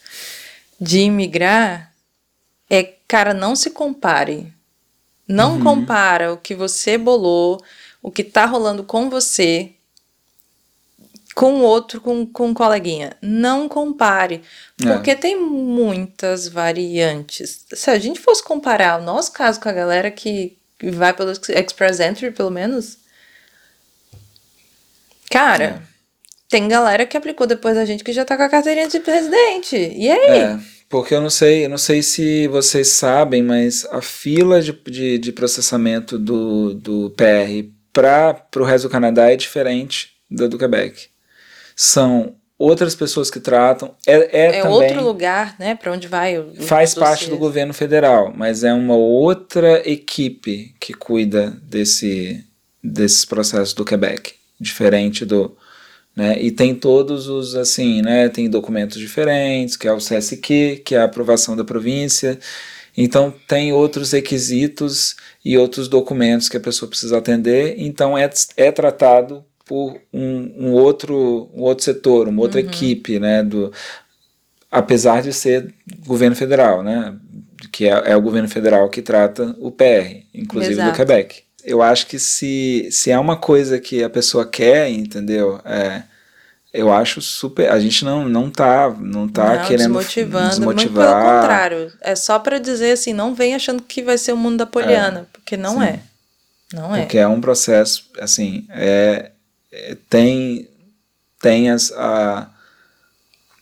de 0.80 1.00
imigrar, 1.00 1.92
é, 2.70 2.94
cara, 3.08 3.34
não 3.34 3.56
se 3.56 3.70
compare 3.70 4.54
não 5.28 5.56
uhum. 5.56 5.63
compara 5.63 6.32
o 6.34 6.38
que 6.38 6.56
você 6.56 6.98
bolou, 6.98 7.62
o 8.02 8.10
que 8.10 8.24
tá 8.24 8.46
rolando 8.46 8.84
com 8.84 9.10
você, 9.10 9.72
com 11.36 11.62
outro, 11.62 12.00
com, 12.02 12.26
com 12.26 12.48
um 12.48 12.54
coleguinha. 12.54 13.16
Não 13.22 13.68
compare. 13.68 14.42
É. 14.82 14.92
Porque 14.92 15.12
é. 15.12 15.16
tem 15.16 15.40
muitas 15.40 16.48
variantes. 16.48 17.66
Se 17.74 17.92
a 17.92 18.00
gente 18.00 18.20
fosse 18.20 18.44
comparar 18.44 19.00
o 19.00 19.04
nosso 19.04 19.32
caso 19.34 19.60
com 19.60 19.70
a 19.70 19.74
galera 19.74 20.10
que 20.10 20.58
vai 20.82 21.13
pelo 21.13 21.32
Express 21.32 22.00
Entry, 22.00 22.32
pelo 22.32 22.50
menos. 22.50 22.98
Cara, 25.30 25.63
é. 25.63 25.82
tem 26.48 26.68
galera 26.68 27.06
que 27.06 27.18
aplicou 27.18 27.46
depois 27.46 27.76
da 27.76 27.86
gente 27.86 28.04
que 28.04 28.13
já 28.13 28.24
tá 28.24 28.38
com 28.38 28.44
a 28.44 28.50
carteirinha 28.50 28.88
de 28.88 29.00
presidente. 29.00 29.76
E 29.76 30.10
aí? 30.10 30.40
É. 30.40 30.77
Porque 30.89 31.13
eu 31.13 31.21
não 31.21 31.30
sei, 31.30 31.65
eu 31.65 31.69
não 31.69 31.78
sei 31.78 32.02
se 32.02 32.47
vocês 32.47 32.88
sabem, 32.89 33.43
mas 33.43 33.86
a 33.91 34.02
fila 34.02 34.62
de, 34.62 34.71
de, 34.71 35.17
de 35.17 35.32
processamento 35.32 36.17
do, 36.17 36.73
do 36.73 37.10
PR 37.12 37.69
para 37.91 38.47
o 38.56 38.63
resto 38.63 38.88
do 38.88 38.91
Canadá 38.91 39.32
é 39.32 39.36
diferente 39.36 40.12
da 40.30 40.47
do 40.47 40.58
Quebec. 40.58 41.08
São 41.76 42.36
outras 42.58 42.95
pessoas 42.95 43.30
que 43.30 43.39
tratam. 43.39 43.95
É, 44.06 44.39
é, 44.39 44.60
é 44.60 44.69
outro 44.69 45.04
lugar, 45.04 45.56
né? 45.60 45.76
Para 45.76 45.91
onde 45.91 46.08
vai 46.08 46.39
o. 46.39 46.54
Faz 46.62 46.93
parte 46.93 47.30
do 47.30 47.38
governo 47.38 47.73
federal, 47.73 48.34
mas 48.36 48.63
é 48.63 48.73
uma 48.73 48.95
outra 48.95 49.88
equipe 49.89 50.73
que 50.80 50.93
cuida 50.93 51.52
desse, 51.63 52.45
desses 52.84 53.26
processos 53.26 53.73
do 53.73 53.86
Quebec, 53.86 54.34
diferente 54.60 55.26
do, 55.26 55.56
né? 56.17 56.41
E 56.41 56.49
tem 56.49 56.73
todos 56.73 57.27
os, 57.27 57.56
assim, 57.56 58.01
né? 58.01 58.27
Tem 58.27 58.49
documentos 58.49 58.97
diferentes, 58.97 59.77
que 59.77 59.88
é 59.88 59.93
o 59.93 59.99
CSQ, 59.99 60.82
que 60.84 60.95
é 60.95 60.97
a 60.97 61.03
aprovação 61.03 61.56
da 61.56 61.63
província. 61.63 62.39
Então, 62.97 63.32
tem 63.47 63.71
outros 63.71 64.13
requisitos 64.13 65.15
e 65.45 65.56
outros 65.56 65.88
documentos 65.88 66.49
que 66.49 66.58
a 66.58 66.60
pessoa 66.60 66.89
precisa 66.89 67.19
atender. 67.19 67.75
Então, 67.77 68.17
é, 68.17 68.27
é 68.58 68.71
tratado 68.71 69.45
por 69.63 70.01
um, 70.12 70.53
um 70.58 70.71
outro, 70.71 71.51
um 71.53 71.62
outro 71.62 71.86
setor, 71.86 72.27
uma 72.27 72.41
outra 72.41 72.60
uhum. 72.60 72.67
equipe, 72.67 73.19
né? 73.19 73.43
Do, 73.43 73.71
apesar 74.71 75.21
de 75.21 75.32
ser 75.32 75.71
governo 76.03 76.36
federal, 76.36 76.82
né? 76.82 77.15
Que 77.71 77.86
é, 77.86 77.89
é 78.06 78.15
o 78.15 78.21
governo 78.21 78.49
federal 78.49 78.89
que 78.89 79.03
trata 79.03 79.56
o 79.60 79.69
PR, 79.69 80.23
inclusive 80.34 80.73
Exato. 80.73 80.91
do 80.91 80.95
Quebec 80.95 81.47
eu 81.67 81.82
acho 81.82 82.08
que 82.08 82.17
se, 82.17 82.88
se 82.89 83.12
é 83.12 83.19
uma 83.19 83.36
coisa 83.36 83.77
que 83.77 84.01
a 84.01 84.10
pessoa 84.10 84.45
quer, 84.47 84.89
entendeu? 84.89 85.60
É, 85.65 86.01
eu 86.73 86.93
acho 86.93 87.21
super. 87.21 87.69
A 87.69 87.77
gente 87.77 88.06
não, 88.06 88.30
não 88.30 88.49
tá, 88.49 88.89
não 88.97 89.27
tá 89.27 89.58
não, 89.58 89.65
querendo 89.65 89.88
desmotivando, 89.88 90.49
desmotivar. 90.49 90.86
Muito 90.86 90.93
pelo 90.93 91.41
contrário. 91.41 91.93
É 91.99 92.15
só 92.15 92.39
para 92.39 92.58
dizer 92.58 92.93
assim, 92.93 93.12
não 93.12 93.36
vem 93.36 93.53
achando 93.53 93.84
que 93.84 94.01
vai 94.01 94.17
ser 94.17 94.32
o 94.32 94.38
mundo 94.38 94.60
da 94.60 94.65
Poliana, 94.65 95.19
é, 95.19 95.25
porque 95.34 95.58
não 95.58 95.80
sim. 95.80 95.84
é. 95.84 95.99
Não 96.73 96.95
é. 96.95 97.01
Porque 97.01 97.17
é 97.17 97.27
um 97.27 97.41
processo, 97.41 98.10
assim, 98.17 98.65
é, 98.69 99.32
é 99.69 99.97
tem, 100.10 100.69
tem, 101.41 101.69
as, 101.69 101.91
a, 101.91 102.49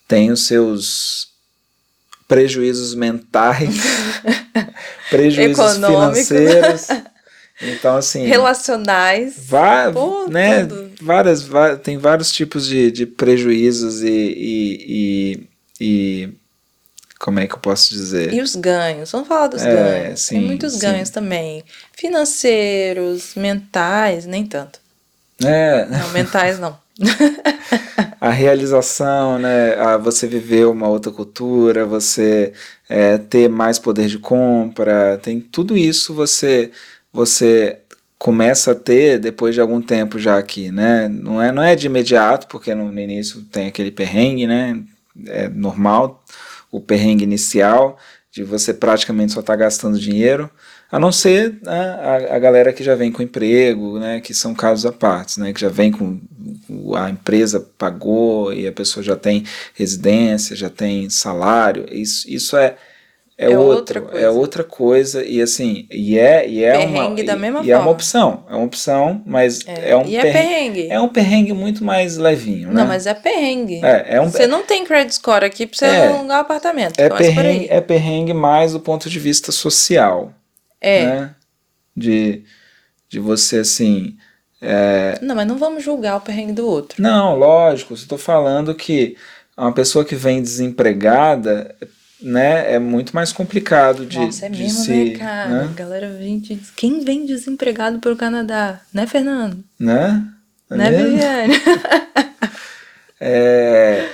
tem 0.07 0.29
os 0.31 0.45
seus 0.45 1.29
prejuízos 2.27 2.93
mentais, 2.93 3.75
prejuízos 5.09 5.75
financeiros. 5.75 6.87
Então, 7.61 7.95
assim. 7.95 8.25
Relacionais. 8.25 9.35
Vá, 9.37 9.91
pô, 9.91 10.27
né, 10.27 10.67
várias, 11.01 11.47
tem 11.83 11.97
vários 11.97 12.31
tipos 12.31 12.67
de, 12.67 12.91
de 12.91 13.05
prejuízos 13.05 14.01
e, 14.01 14.09
e, 14.09 15.47
e, 15.79 16.25
e, 16.25 16.29
Como 17.17 17.39
é 17.39 17.47
que 17.47 17.53
eu 17.53 17.59
posso 17.59 17.93
dizer? 17.93 18.33
E 18.33 18.41
os 18.41 18.55
ganhos. 18.55 19.11
Vamos 19.11 19.27
falar 19.27 19.47
dos 19.47 19.61
é, 19.61 19.73
ganhos. 19.73 20.21
Sim, 20.21 20.35
tem 20.35 20.45
muitos 20.45 20.73
sim. 20.73 20.79
ganhos 20.79 21.09
também. 21.09 21.63
Financeiros, 21.93 23.35
mentais, 23.35 24.25
nem 24.25 24.45
tanto. 24.45 24.79
É. 25.43 25.85
Não, 25.85 26.09
mentais 26.09 26.59
não. 26.59 26.77
a 28.19 28.29
realização, 28.29 29.37
né? 29.37 29.75
A 29.75 29.97
você 29.97 30.27
viver 30.27 30.65
uma 30.65 30.87
outra 30.87 31.11
cultura, 31.11 31.85
você 31.85 32.53
é, 32.89 33.17
ter 33.17 33.49
mais 33.49 33.77
poder 33.79 34.07
de 34.07 34.17
compra, 34.17 35.19
tem 35.21 35.39
tudo 35.39 35.77
isso 35.77 36.13
você 36.13 36.71
você 37.15 37.79
começa 38.19 38.71
a 38.71 38.75
ter 38.75 39.17
depois 39.17 39.55
de 39.55 39.61
algum 39.61 39.81
tempo 39.81 40.19
já 40.19 40.37
aqui, 40.37 40.69
né? 40.69 41.07
Não 41.07 41.41
é, 41.41 41.51
não 41.51 41.63
é 41.63 41.75
de 41.75 41.87
imediato, 41.87 42.47
porque 42.47 42.75
no, 42.75 42.91
início 42.99 43.41
tem 43.43 43.67
aquele 43.67 43.89
perrengue, 43.89 44.45
né? 44.45 44.83
É 45.27 45.47
normal 45.47 46.23
o 46.69 46.81
perrengue 46.81 47.23
inicial 47.23 47.97
de 48.29 48.43
você 48.43 48.73
praticamente 48.73 49.31
só 49.31 49.39
estar 49.39 49.53
tá 49.53 49.57
gastando 49.57 49.97
dinheiro, 49.97 50.49
a 50.91 50.99
não 50.99 51.09
ser 51.09 51.57
né, 51.63 52.29
a, 52.29 52.35
a 52.35 52.39
galera 52.39 52.73
que 52.73 52.83
já 52.83 52.95
vem 52.95 53.09
com 53.09 53.23
emprego, 53.23 53.97
né? 53.97 54.19
Que 54.19 54.33
são 54.33 54.53
casos 54.53 54.85
à 54.85 54.91
parte, 54.91 55.39
né? 55.39 55.53
Que 55.53 55.61
já 55.61 55.69
vem 55.69 55.91
com 55.91 56.19
a 56.97 57.09
empresa 57.09 57.61
pagou 57.77 58.53
e 58.53 58.67
a 58.67 58.73
pessoa 58.73 59.01
já 59.01 59.15
tem 59.15 59.45
residência, 59.73 60.53
já 60.53 60.69
tem 60.69 61.09
salário. 61.09 61.85
Isso, 61.89 62.29
isso 62.29 62.57
é 62.57 62.75
é, 63.37 63.51
é 63.51 63.57
outra 63.57 64.01
coisa. 64.01 64.25
é 64.25 64.29
outra 64.29 64.63
coisa 64.63 65.25
e 65.25 65.41
assim 65.41 65.87
e 65.91 66.17
é 66.17 66.47
e 66.47 66.63
é 66.63 66.77
perrengue 66.77 67.21
uma 67.21 67.23
da 67.23 67.35
mesma 67.35 67.61
e, 67.61 67.67
e 67.67 67.71
é 67.71 67.77
uma 67.77 67.91
opção 67.91 68.45
é 68.49 68.55
uma 68.55 68.63
opção 68.65 69.21
mas 69.25 69.59
é, 69.67 69.91
é 69.91 69.97
um 69.97 70.05
e 70.05 70.15
é 70.15 70.21
perrengue, 70.21 70.39
perrengue, 70.47 70.87
é 70.89 71.01
um 71.01 71.09
perrengue 71.09 71.53
muito 71.53 71.83
mais 71.83 72.15
levinho 72.15 72.69
né? 72.69 72.75
não 72.75 72.87
mas 72.87 73.05
é 73.05 73.13
perrengue. 73.13 73.81
É, 73.83 74.15
é 74.15 74.21
um, 74.21 74.29
você 74.29 74.47
não 74.47 74.63
tem 74.63 74.85
credit 74.85 75.15
score 75.15 75.43
aqui 75.43 75.67
para 75.67 75.77
você 75.77 75.85
é, 75.85 76.07
alugar 76.07 76.37
um 76.37 76.41
apartamento 76.41 76.97
é 76.97 77.09
perrengue 77.09 77.67
é 77.69 77.81
perrengue 77.81 78.33
mais 78.33 78.71
do 78.71 78.79
ponto 78.79 79.09
de 79.09 79.19
vista 79.19 79.51
social 79.51 80.31
é. 80.79 81.05
né? 81.05 81.35
de 81.95 82.43
de 83.09 83.19
você 83.19 83.57
assim 83.57 84.15
é... 84.61 85.19
não 85.21 85.35
mas 85.35 85.45
não 85.45 85.57
vamos 85.57 85.83
julgar 85.83 86.17
o 86.17 86.21
perrengue 86.21 86.53
do 86.53 86.65
outro. 86.65 87.01
Não 87.01 87.37
lógico 87.37 87.93
estou 87.93 88.17
falando 88.17 88.73
que 88.73 89.15
uma 89.57 89.71
pessoa 89.71 90.03
que 90.03 90.15
vem 90.15 90.41
desempregada 90.41 91.75
né, 92.21 92.73
é 92.73 92.79
muito 92.79 93.13
mais 93.13 93.31
complicado 93.31 94.05
de, 94.05 94.17
Nossa, 94.17 94.45
é 94.45 94.49
de 94.49 94.63
mesmo, 94.63 94.83
se, 94.83 95.05
né, 95.05 95.17
cara? 95.17 95.49
Né? 95.49 95.73
Galera 95.75 96.09
vem 96.09 96.39
de... 96.39 96.59
Quem 96.75 97.01
vem 97.01 97.25
desempregado 97.25 97.99
pelo 97.99 98.15
Canadá? 98.15 98.81
Né, 98.93 99.05
Fernando? 99.05 99.63
Né? 99.79 100.23
É 100.69 100.75
né, 100.75 100.91
Viviane? 100.91 101.53
é, 103.19 104.09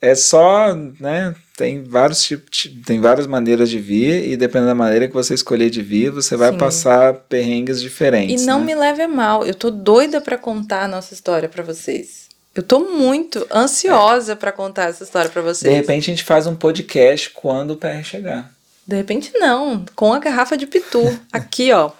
é 0.00 0.14
só, 0.14 0.74
né, 0.74 1.34
tem 1.56 1.84
vários 1.84 2.24
tipos, 2.24 2.70
tem 2.84 3.00
várias 3.00 3.26
maneiras 3.26 3.70
de 3.70 3.78
vir 3.78 4.28
e 4.28 4.36
dependendo 4.36 4.68
da 4.70 4.74
maneira 4.74 5.06
que 5.06 5.14
você 5.14 5.34
escolher 5.34 5.70
de 5.70 5.82
vir, 5.82 6.10
você 6.10 6.36
vai 6.36 6.50
Sim. 6.50 6.58
passar 6.58 7.14
perrengues 7.14 7.80
diferentes. 7.80 8.42
E 8.42 8.46
não 8.46 8.60
né? 8.60 8.66
me 8.66 8.74
leve 8.74 9.02
a 9.02 9.08
mal, 9.08 9.46
eu 9.46 9.54
tô 9.54 9.70
doida 9.70 10.20
para 10.20 10.38
contar 10.38 10.84
a 10.84 10.88
nossa 10.88 11.14
história 11.14 11.48
para 11.48 11.62
vocês. 11.62 12.31
Eu 12.54 12.62
tô 12.62 12.80
muito 12.80 13.46
ansiosa 13.50 14.36
pra 14.36 14.52
contar 14.52 14.90
essa 14.90 15.04
história 15.04 15.30
pra 15.30 15.40
De 15.42 15.48
vocês. 15.48 15.74
repente 15.74 16.10
a 16.10 16.14
gente 16.14 16.24
faz 16.24 16.46
um 16.46 16.54
podcast 16.54 17.30
quando 17.30 17.72
o 17.72 17.76
PR 17.76 18.02
chegar. 18.04 18.50
De 18.86 18.96
repente, 18.96 19.32
não. 19.34 19.84
Com 19.94 20.12
a 20.12 20.18
garrafa 20.18 20.56
de 20.56 20.66
pitu. 20.66 21.00
Aqui, 21.32 21.72
ó. 21.72 21.90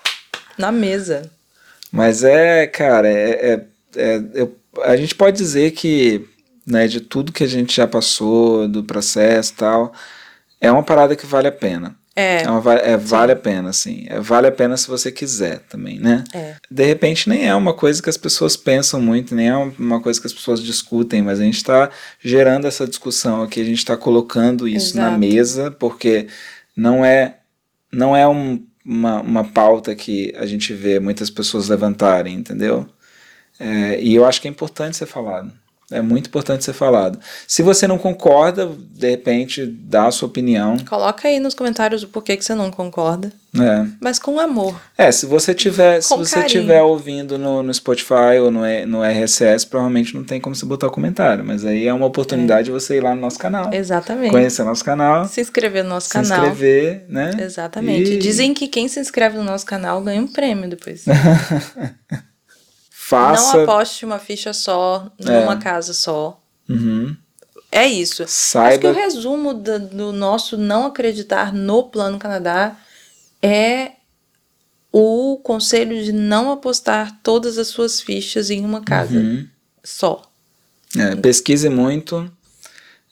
Na 0.59 0.71
mesa. 0.71 1.31
Mas 1.91 2.23
é, 2.25 2.67
cara, 2.67 3.09
é, 3.09 3.31
é- 3.55 3.65
é- 3.97 4.23
eu- 4.35 4.57
a 4.83 4.97
gente 4.97 5.15
pode 5.15 5.37
dizer 5.37 5.71
que, 5.73 6.27
né, 6.67 6.87
de 6.87 7.01
tudo 7.01 7.33
que 7.33 7.45
a 7.45 7.49
gente 7.49 7.75
já 7.75 7.87
passou, 7.87 8.69
do 8.69 8.83
processo 8.85 9.53
e 9.53 9.57
tal, 9.57 9.93
é 10.61 10.71
uma 10.71 10.83
parada 10.83 11.17
que 11.17 11.27
vale 11.27 11.49
a 11.49 11.53
pena. 11.53 11.95
É. 12.15 12.43
Va- 12.61 12.75
é, 12.75 12.97
vale 12.97 13.33
a 13.33 13.37
pena, 13.37 13.71
assim. 13.71 14.05
É, 14.09 14.21
vale 14.21 14.47
a 14.47 14.53
pena 14.53 14.77
se 14.77 14.87
você 14.89 15.11
quiser 15.11 15.61
também, 15.61 15.99
né? 15.99 16.25
É. 16.35 16.57
De 16.71 16.85
repente 16.85 17.29
nem 17.29 17.49
é 17.49 17.55
uma 17.55 17.73
coisa 17.73 18.03
que 18.03 18.11
as 18.11 18.17
pessoas 18.19 18.57
pensam 18.57 19.01
muito, 19.01 19.35
nem 19.35 19.49
é 19.49 19.57
uma 19.57 20.01
coisa 20.01 20.21
que 20.21 20.27
as 20.27 20.33
pessoas 20.33 20.63
discutem, 20.63 21.23
mas 21.23 21.41
a 21.41 21.43
gente 21.45 21.57
está 21.57 21.91
gerando 22.21 22.67
essa 22.67 22.87
discussão 22.87 23.43
aqui, 23.43 23.61
a 23.61 23.65
gente 23.65 23.79
está 23.79 23.97
colocando 23.97 24.69
isso 24.69 24.97
na 24.97 25.05
Exato. 25.09 25.19
mesa, 25.19 25.71
porque 25.71 26.27
não 26.77 27.03
é, 27.05 27.39
não 27.91 28.15
é 28.17 28.29
um- 28.29 28.63
uma, 28.85 29.21
uma 29.21 29.45
pauta 29.45 29.95
que 29.95 30.35
a 30.37 30.45
gente 30.45 30.75
vê 30.75 30.99
muitas 31.01 31.31
pessoas 31.31 31.69
levantarem, 31.69 32.35
entendeu? 32.35 32.87
É, 33.61 34.01
e 34.03 34.15
eu 34.15 34.25
acho 34.27 34.41
que 34.41 34.49
é 34.49 34.51
importante 34.51 34.97
ser 34.97 35.07
falado. 35.07 35.53
É 35.93 36.01
muito 36.03 36.27
importante 36.29 36.65
ser 36.65 36.73
falado. 36.73 37.19
Se 37.47 37.63
você 37.63 37.87
não 37.87 37.99
concorda, 37.99 38.71
de 38.91 39.11
repente 39.11 39.67
dá 39.67 40.07
a 40.07 40.11
sua 40.11 40.29
opinião. 40.29 40.77
Coloca 40.89 41.29
aí 41.29 41.39
nos 41.39 41.55
comentários 41.55 42.03
o 42.03 42.09
porquê 42.09 42.37
que 42.37 42.45
você 42.45 42.55
não 42.55 42.71
concorda. 42.71 43.33
né? 43.53 43.89
Mas 44.01 44.19
com 44.19 44.41
amor. 44.41 44.81
É, 44.97 45.13
se 45.13 45.27
você 45.27 45.53
tiver, 45.55 46.01
se 46.03 46.17
você 46.17 46.37
carinho. 46.37 46.49
tiver 46.63 46.83
ouvindo 46.83 47.37
no, 47.39 47.63
no 47.63 47.73
Spotify 47.75 48.39
ou 48.41 48.51
no, 48.51 48.61
no 48.87 49.03
RSS, 49.05 49.67
provavelmente 49.67 50.15
não 50.15 50.25
tem 50.25 50.41
como 50.41 50.55
você 50.57 50.65
botar 50.65 50.87
o 50.87 50.91
comentário, 50.91 51.45
mas 51.45 51.65
aí 51.65 51.87
é 51.87 51.93
uma 51.93 52.07
oportunidade 52.07 52.65
de 52.67 52.71
você 52.71 52.97
ir 52.97 53.01
lá 53.03 53.15
no 53.15 53.21
nosso 53.21 53.39
canal, 53.39 53.73
Exatamente. 53.73 54.31
conhecer 54.31 54.65
nosso 54.65 54.85
canal, 54.85 55.27
Se 55.27 55.41
inscrever 55.41 55.83
no 55.85 55.91
nosso 55.91 56.07
se 56.07 56.13
canal. 56.15 56.39
inscrever, 56.47 57.05
né? 57.09 57.31
Exatamente. 57.41 58.13
E 58.13 58.17
Dizem 58.19 58.55
que 58.55 58.69
quem 58.69 58.89
se 58.89 58.99
inscreve 59.01 59.37
no 59.37 59.45
nosso 59.45 59.67
canal 59.67 60.01
ganha 60.01 60.21
um 60.23 60.27
prêmio 60.27 60.69
depois. 60.71 61.05
faça, 63.17 63.57
Não 63.59 63.63
aposte 63.65 64.05
uma 64.05 64.19
ficha 64.19 64.53
só, 64.53 65.11
numa 65.19 65.57
casa 65.59 65.93
só. 65.93 66.41
Uhum. 66.69 67.17
É 67.71 67.87
isso. 67.87 68.23
Acho 68.23 68.33
que 68.33 68.39
saiba, 68.39 68.91
o 68.91 68.93
resumo 68.93 69.55
da- 69.55 69.79
do 69.79 70.13
nosso 70.13 70.57
não 70.59 70.87
acreditar 70.87 71.53
no 71.53 71.85
Plano 71.85 72.19
Canadá 72.19 72.77
é 73.43 73.93
o 74.93 75.39
conselho 75.43 76.03
de 76.05 76.13
não 76.13 76.51
apostar 76.53 77.19
todas 77.23 77.57
as 77.57 77.69
suas 77.69 78.01
fichas 78.01 78.51
em 78.51 78.65
uma 78.65 78.83
casa 78.83 79.19
Uhum. 79.19 79.47
só. 79.83 80.23
É, 80.99 81.17
pesquise 81.17 81.71
muito, 81.71 82.31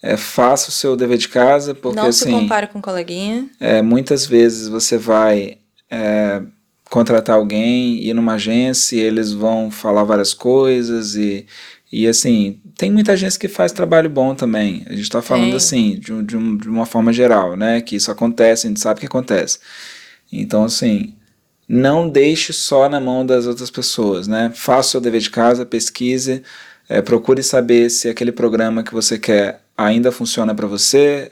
é, 0.03 0.15
faça 0.17 0.69
o 0.69 0.73
seu 0.73 0.95
dever 0.95 1.17
de 1.17 1.29
casa, 1.29 1.75
porque 1.75 1.97
não 1.97 2.13
se 2.13 2.25
assim, 2.25 2.33
compare 2.33 2.67
com 2.67 2.79
um 2.79 2.83
coleguinha. 2.83 3.49
É, 3.59 3.81
muitas 3.81 4.27
vezes 4.27 4.69
você 4.69 4.99
vai 4.99 5.57
é, 5.91 6.43
contratar 6.91 7.37
alguém, 7.37 8.03
ir 8.05 8.13
numa 8.15 8.35
agência, 8.35 8.97
e 8.97 9.01
eles 9.01 9.33
vão 9.33 9.71
falar 9.71 10.03
várias 10.05 10.35
coisas 10.35 11.15
e, 11.15 11.47
e 11.93 12.07
assim, 12.07 12.61
tem 12.77 12.91
muita 12.91 13.13
agência 13.13 13.39
que 13.39 13.49
faz 13.49 13.73
trabalho 13.73 14.11
bom 14.11 14.35
também. 14.35 14.83
A 14.87 14.91
gente 14.91 15.03
está 15.03 15.23
falando 15.23 15.47
Tem. 15.49 15.57
assim, 15.57 15.99
de, 16.01 16.23
de, 16.23 16.37
um- 16.37 16.57
de 16.57 16.69
uma 16.69 16.85
forma 16.87 17.13
geral, 17.13 17.57
né? 17.57 17.81
Que 17.81 17.97
isso 17.97 18.11
acontece, 18.11 18.67
a 18.67 18.71
gente 18.71 18.81
sabe 18.81 19.01
que 19.01 19.07
acontece. 19.07 19.59
Então, 20.33 20.65
assim, 20.65 21.15
não 21.69 22.09
deixe 22.09 22.53
só 22.53 22.89
na 22.89 23.01
mão 23.01 23.25
das 23.25 23.47
outras 23.47 23.71
pessoas, 23.71 24.27
né? 24.27 24.51
Faça 24.55 24.89
o 24.89 24.91
seu 24.93 25.01
dever 25.01 25.21
de 25.21 25.31
casa, 25.31 25.65
pesquise, 25.65 26.43
é, 26.89 27.01
procure 27.01 27.43
saber 27.43 27.89
se 27.91 28.09
aquele 28.09 28.33
programa 28.33 28.83
que 28.83 28.93
você 28.93 29.17
quer 29.19 29.61
ainda 29.77 30.11
funciona 30.13 30.55
para 30.55 30.67
você, 30.67 31.31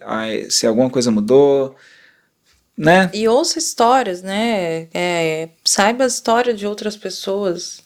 se 0.48 0.66
alguma 0.66 0.88
coisa 0.88 1.10
mudou, 1.10 1.74
né? 2.78 3.10
E 3.12 3.26
ouça 3.26 3.58
histórias, 3.58 4.22
né? 4.22 4.86
É, 4.94 5.48
saiba 5.64 6.04
a 6.04 6.06
história 6.06 6.54
de 6.54 6.64
outras 6.64 6.96
pessoas 6.96 7.80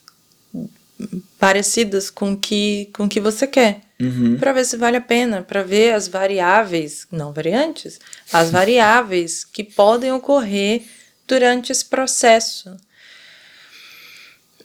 parecidas 1.39 2.11
com 2.11 2.37
que, 2.37 2.91
com 2.93 3.09
que 3.09 3.19
você 3.19 3.47
quer. 3.47 3.81
Uhum. 3.99 4.37
Para 4.37 4.53
ver 4.53 4.65
se 4.67 4.77
vale 4.77 4.99
a 4.99 5.01
pena, 5.01 5.43
para 5.43 5.63
ver 5.63 5.95
as 5.95 6.09
variáveis, 6.09 7.07
não 7.11 7.33
variantes, 7.33 7.99
as 8.31 8.51
variáveis 8.53 9.45
que 9.45 9.65
podem 9.65 10.13
ocorrer 10.13 10.83
durante 11.27 11.73
esse 11.73 11.87
processo. 11.87 12.77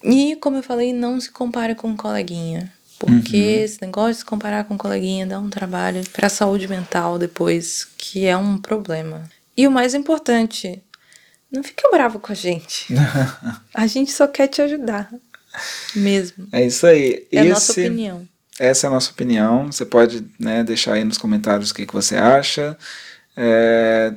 E, 0.04 0.36
como 0.36 0.58
eu 0.58 0.64
falei, 0.64 0.92
não 0.92 1.22
se 1.22 1.32
compare 1.32 1.74
com 1.74 1.88
um 1.88 1.98
coleguinha. 1.98 2.74
Porque 3.00 3.38
esse 3.38 3.80
negócio 3.82 4.14
de 4.14 4.20
se 4.20 4.26
comparar 4.26 4.64
com 4.64 4.74
um 4.74 4.78
coleguinha 4.78 5.26
dá 5.26 5.40
um 5.40 5.50
trabalho 5.50 6.04
para 6.10 6.28
a 6.28 6.32
saúde 6.32 6.68
mental 6.68 7.20
depois, 7.20 7.88
que 7.98 8.26
é 8.26 8.36
um 8.36 8.58
problema. 8.58 9.30
E 9.58 9.68
o 9.68 9.72
mais 9.72 9.94
importante, 9.96 10.84
não 11.52 11.64
fica 11.64 11.90
bravo 11.90 12.20
com 12.20 12.32
a 12.32 12.36
gente. 12.36 12.94
A 13.74 13.88
gente 13.88 14.12
só 14.12 14.28
quer 14.28 14.48
te 14.48 14.62
ajudar. 14.62 15.12
Mesmo. 15.96 16.48
É 16.52 16.64
isso 16.66 16.86
aí. 16.86 17.26
É 17.32 17.40
a 17.40 17.42
Esse- 17.42 17.50
nossa 17.54 17.72
opinião. 17.72 18.28
Essa 18.60 18.86
é 18.86 18.90
a 18.90 18.92
nossa 18.92 19.12
opinião. 19.12 19.72
Você 19.72 19.86
pode 19.86 20.26
né, 20.40 20.64
deixar 20.64 20.94
aí 20.94 21.04
nos 21.04 21.18
comentários 21.18 21.72
o 21.72 21.76
que, 21.76 21.86
que 21.86 21.94
você 21.94 22.16
acha. 22.16 22.78
É, 23.36 24.14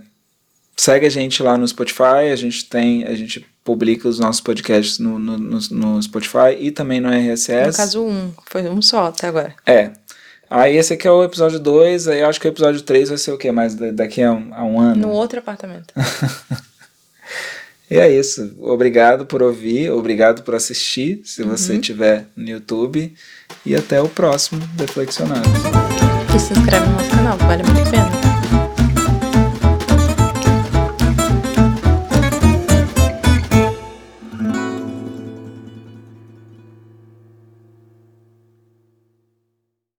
segue 0.77 1.07
a 1.07 1.11
gente 1.11 1.43
lá 1.43 1.57
no 1.57 1.67
Spotify. 1.69 2.31
A 2.33 2.37
gente 2.37 2.65
tem, 2.67 3.05
a 3.05 3.15
gente 3.15 3.47
publica 3.63 4.09
os 4.09 4.19
nossos 4.19 4.41
podcasts 4.41 4.99
no, 4.99 5.19
no, 5.19 5.39
no, 5.39 5.59
no 5.71 6.03
Spotify 6.03 6.57
e 6.59 6.71
também 6.71 7.01
no 7.01 7.09
RSS. 7.11 7.67
No 7.69 7.77
caso, 7.77 8.03
um. 8.03 8.33
Foi 8.47 8.63
um 8.69 8.81
só 8.83 9.07
até 9.07 9.29
agora. 9.29 9.55
É. 9.67 9.93
Aí 10.51 10.77
esse 10.77 10.95
aqui 10.95 11.07
é 11.07 11.11
o 11.13 11.23
episódio 11.23 11.61
2, 11.61 12.09
aí 12.09 12.21
eu 12.21 12.29
acho 12.29 12.41
que 12.41 12.49
o 12.49 12.51
episódio 12.51 12.83
3 12.83 13.09
vai 13.11 13.19
ser 13.19 13.31
o 13.31 13.39
quê? 13.39 13.53
Mais 13.53 13.75
da- 13.77 13.93
daqui 13.93 14.21
a 14.21 14.33
um, 14.33 14.51
a 14.53 14.65
um 14.65 14.81
ano? 14.81 15.03
No 15.07 15.11
outro 15.11 15.39
apartamento. 15.39 15.95
E 17.93 17.97
é 17.99 18.09
isso. 18.09 18.55
Obrigado 18.61 19.27
por 19.27 19.43
ouvir, 19.43 19.91
obrigado 19.91 20.43
por 20.45 20.55
assistir, 20.55 21.23
se 21.25 21.43
você 21.43 21.73
Uhum. 21.73 21.81
estiver 21.81 22.25
no 22.37 22.49
YouTube. 22.49 23.13
E 23.67 23.75
até 23.75 24.01
o 24.01 24.09
próximo 24.09 24.61
Deflexionado. 24.75 25.43
E 26.33 26.39
se 26.39 26.53
inscreve 26.53 26.87
no 26.87 26.93
nosso 26.93 27.11
canal, 27.11 27.37
vale 27.39 27.65
muito 27.65 27.81
a 27.81 27.91
pena. 27.91 28.30